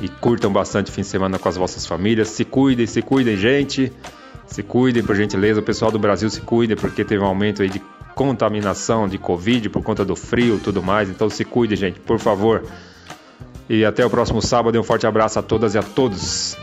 E 0.00 0.08
curtam 0.08 0.52
bastante 0.52 0.92
o 0.92 0.94
fim 0.94 1.00
de 1.00 1.08
semana 1.08 1.36
com 1.36 1.48
as 1.48 1.56
vossas 1.56 1.84
famílias. 1.84 2.28
Se 2.28 2.44
cuidem, 2.44 2.86
se 2.86 3.02
cuidem, 3.02 3.36
gente. 3.36 3.92
Se 4.46 4.62
cuidem, 4.62 5.02
por 5.02 5.16
gentileza. 5.16 5.58
O 5.58 5.64
pessoal 5.64 5.90
do 5.90 5.98
Brasil 5.98 6.30
se 6.30 6.42
cuidem, 6.42 6.76
porque 6.76 7.04
teve 7.04 7.24
um 7.24 7.26
aumento 7.26 7.60
aí 7.60 7.68
de 7.68 7.82
contaminação 8.16 9.06
de 9.06 9.18
Covid 9.18 9.68
por 9.68 9.82
conta 9.82 10.02
do 10.02 10.16
frio 10.16 10.56
e 10.56 10.58
tudo 10.58 10.82
mais. 10.82 11.10
Então 11.10 11.28
se 11.28 11.44
cuidem, 11.44 11.76
gente, 11.76 12.00
por 12.00 12.18
favor. 12.18 12.64
E 13.68 13.84
até 13.84 14.04
o 14.04 14.08
próximo 14.08 14.40
sábado. 14.40 14.80
Um 14.80 14.82
forte 14.82 15.06
abraço 15.06 15.38
a 15.38 15.42
todas 15.42 15.74
e 15.74 15.78
a 15.78 15.82
todos. 15.82 16.56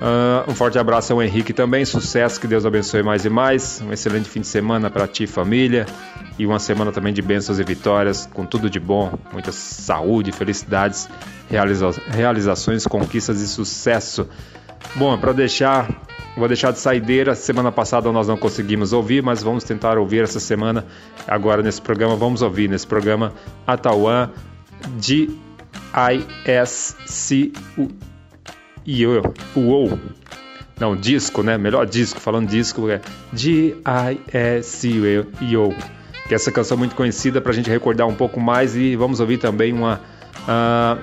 Ah, 0.00 0.44
um 0.48 0.54
forte 0.54 0.78
abraço 0.80 1.12
ao 1.12 1.22
Henrique 1.22 1.52
também. 1.52 1.84
Sucesso, 1.84 2.40
que 2.40 2.48
Deus 2.48 2.66
abençoe 2.66 3.04
mais 3.04 3.24
e 3.24 3.30
mais. 3.30 3.80
Um 3.80 3.92
excelente 3.92 4.28
fim 4.28 4.40
de 4.40 4.48
semana 4.48 4.90
para 4.90 5.06
ti 5.06 5.28
família. 5.28 5.86
E 6.36 6.44
uma 6.44 6.58
semana 6.58 6.90
também 6.90 7.14
de 7.14 7.22
bênçãos 7.22 7.60
e 7.60 7.62
vitórias, 7.62 8.28
com 8.34 8.44
tudo 8.44 8.68
de 8.68 8.80
bom, 8.80 9.16
muita 9.32 9.52
saúde, 9.52 10.32
felicidades, 10.32 11.08
realiza 11.48 11.90
realizações, 12.08 12.84
conquistas 12.84 13.40
e 13.40 13.48
sucesso. 13.48 14.28
Bom, 14.96 15.16
para 15.16 15.32
deixar, 15.32 15.88
vou 16.36 16.48
deixar 16.48 16.70
de 16.72 16.78
saideira. 16.78 17.34
Semana 17.34 17.72
passada 17.72 18.12
nós 18.12 18.28
não 18.28 18.36
conseguimos 18.36 18.92
ouvir, 18.92 19.22
mas 19.22 19.42
vamos 19.42 19.64
tentar 19.64 19.98
ouvir 19.98 20.22
essa 20.22 20.38
semana. 20.38 20.84
Agora 21.26 21.62
nesse 21.62 21.80
programa, 21.80 22.14
vamos 22.14 22.42
ouvir 22.42 22.68
nesse 22.68 22.86
programa 22.86 23.32
Atauã 23.66 24.30
de 24.96 25.30
I-S-C-U 26.46 27.56
Não, 30.78 30.94
disco, 30.94 31.42
né? 31.42 31.56
Melhor 31.56 31.86
disco, 31.86 32.20
falando 32.20 32.48
disco, 32.48 32.90
é 32.90 33.00
D-I-S-C-U 33.32 35.26
Que 36.28 36.34
essa 36.34 36.52
canção 36.52 36.76
é 36.76 36.78
muito 36.78 36.94
conhecida 36.94 37.40
para 37.40 37.50
a 37.52 37.54
gente 37.54 37.70
recordar 37.70 38.06
um 38.06 38.14
pouco 38.14 38.38
mais 38.38 38.76
e 38.76 38.94
vamos 38.94 39.20
ouvir 39.20 39.38
também 39.38 39.72
uma 39.72 40.02
ah, 40.46 40.98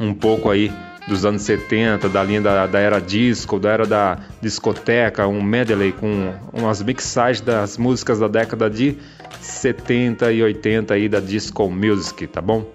um 0.00 0.14
pouco 0.14 0.48
aí 0.48 0.72
dos 1.08 1.24
anos 1.24 1.42
70, 1.42 2.08
da 2.08 2.22
linha 2.22 2.40
da, 2.40 2.66
da 2.66 2.78
era 2.78 3.00
disco, 3.00 3.58
da 3.58 3.70
era 3.70 3.86
da 3.86 4.18
discoteca, 4.40 5.26
um 5.26 5.42
medley 5.42 5.92
com 5.92 6.34
umas 6.52 6.82
mixagens 6.82 7.40
das 7.40 7.76
músicas 7.78 8.18
da 8.18 8.28
década 8.28 8.68
de 8.70 8.96
70 9.40 10.32
e 10.32 10.42
80 10.42 10.94
aí 10.94 11.08
da 11.08 11.20
disco 11.20 11.68
music, 11.70 12.26
tá 12.26 12.40
bom? 12.40 12.66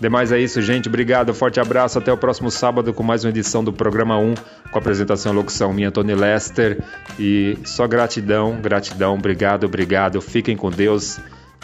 Demais 0.00 0.32
é 0.32 0.38
isso, 0.38 0.60
gente. 0.60 0.88
Obrigado, 0.88 1.32
forte 1.32 1.60
abraço. 1.60 1.96
Até 1.96 2.12
o 2.12 2.16
próximo 2.16 2.50
sábado 2.50 2.92
com 2.92 3.04
mais 3.04 3.24
uma 3.24 3.30
edição 3.30 3.62
do 3.62 3.72
programa 3.72 4.18
1, 4.18 4.34
com 4.34 4.78
a 4.78 4.78
apresentação 4.78 5.32
e 5.32 5.36
locução 5.36 5.72
minha, 5.72 5.92
Tony 5.92 6.14
Lester. 6.14 6.82
E 7.18 7.56
só 7.64 7.86
gratidão, 7.86 8.60
gratidão, 8.60 9.14
obrigado, 9.14 9.64
obrigado. 9.64 10.20
Fiquem 10.20 10.56
com 10.56 10.70
Deus. 10.70 11.20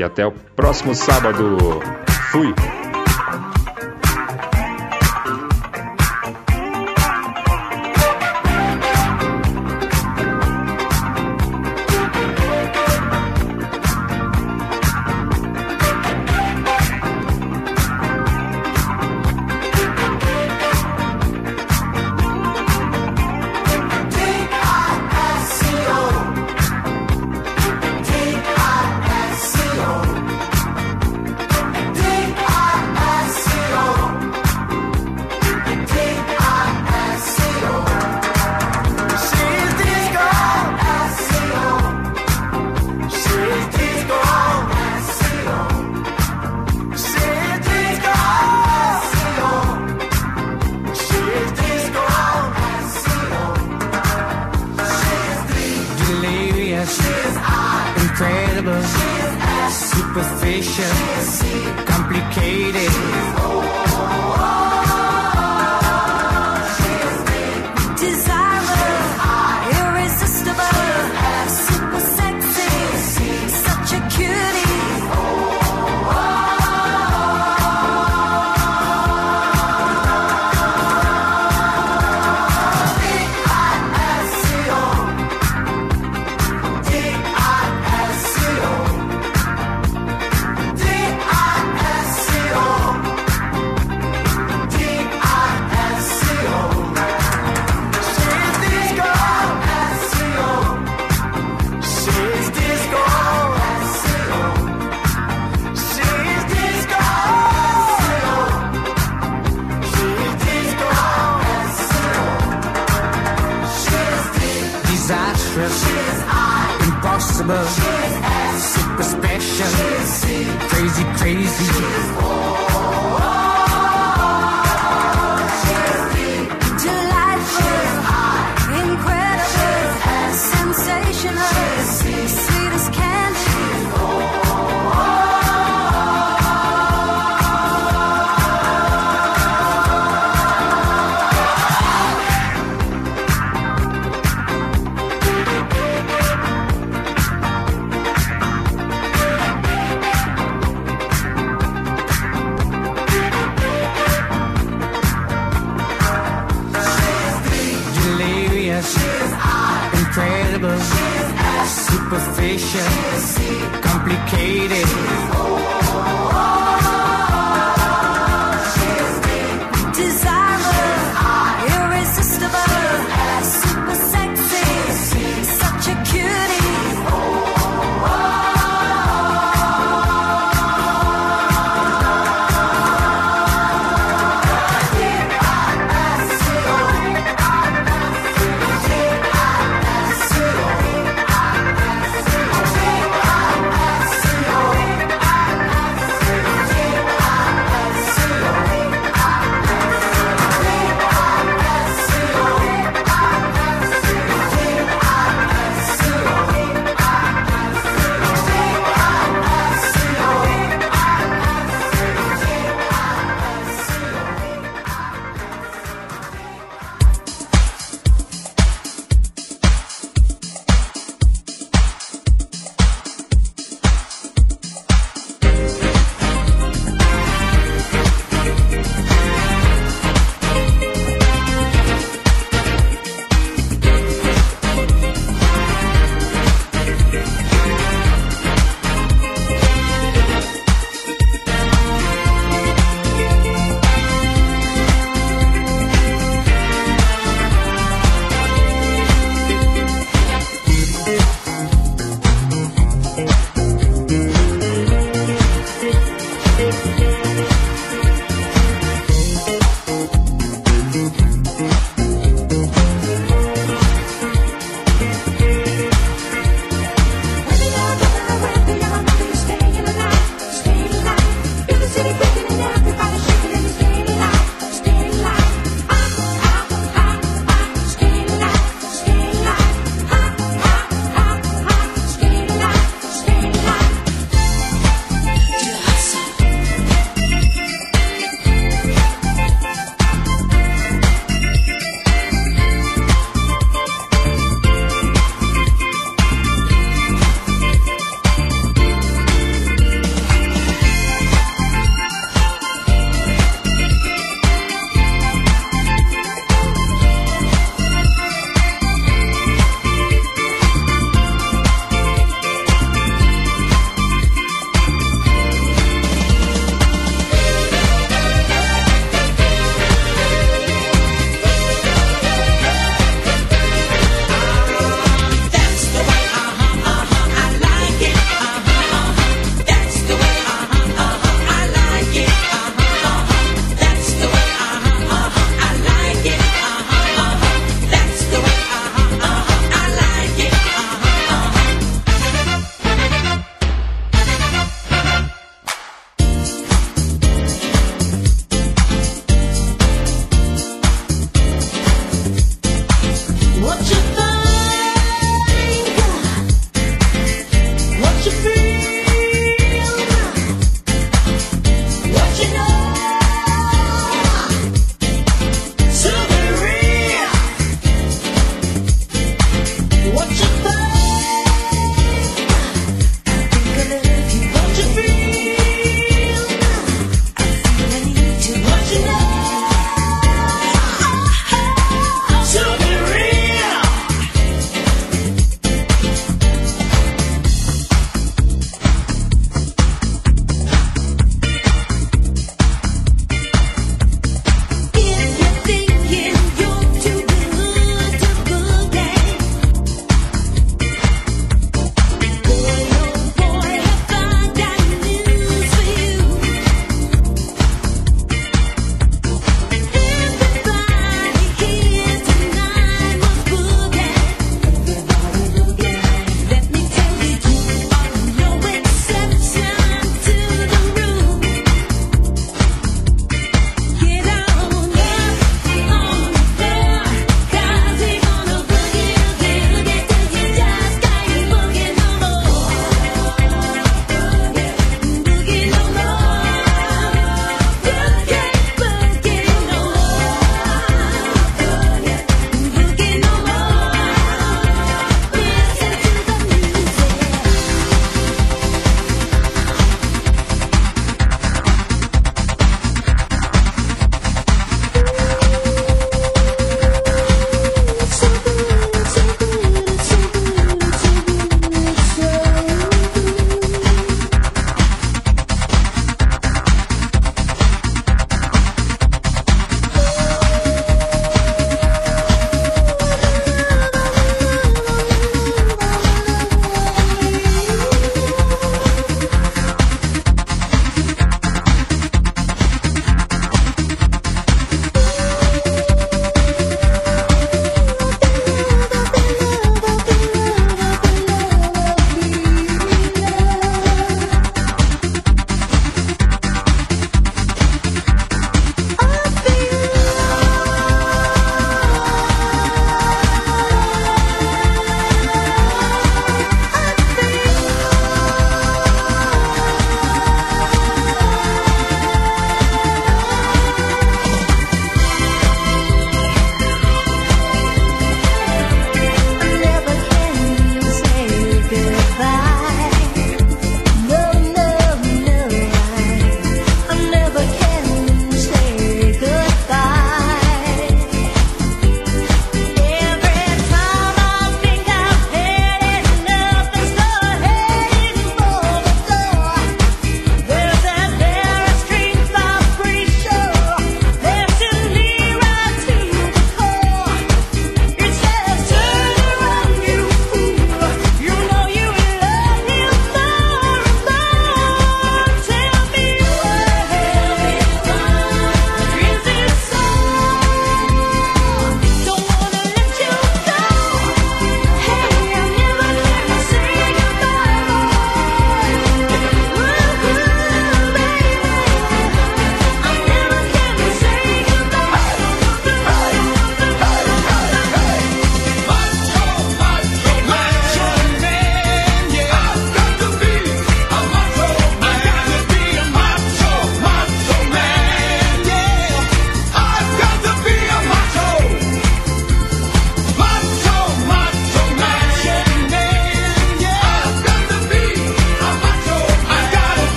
E 0.00 0.02
até 0.02 0.26
o 0.26 0.32
próximo 0.32 0.94
sábado. 0.94 1.58
Fui! 2.30 2.81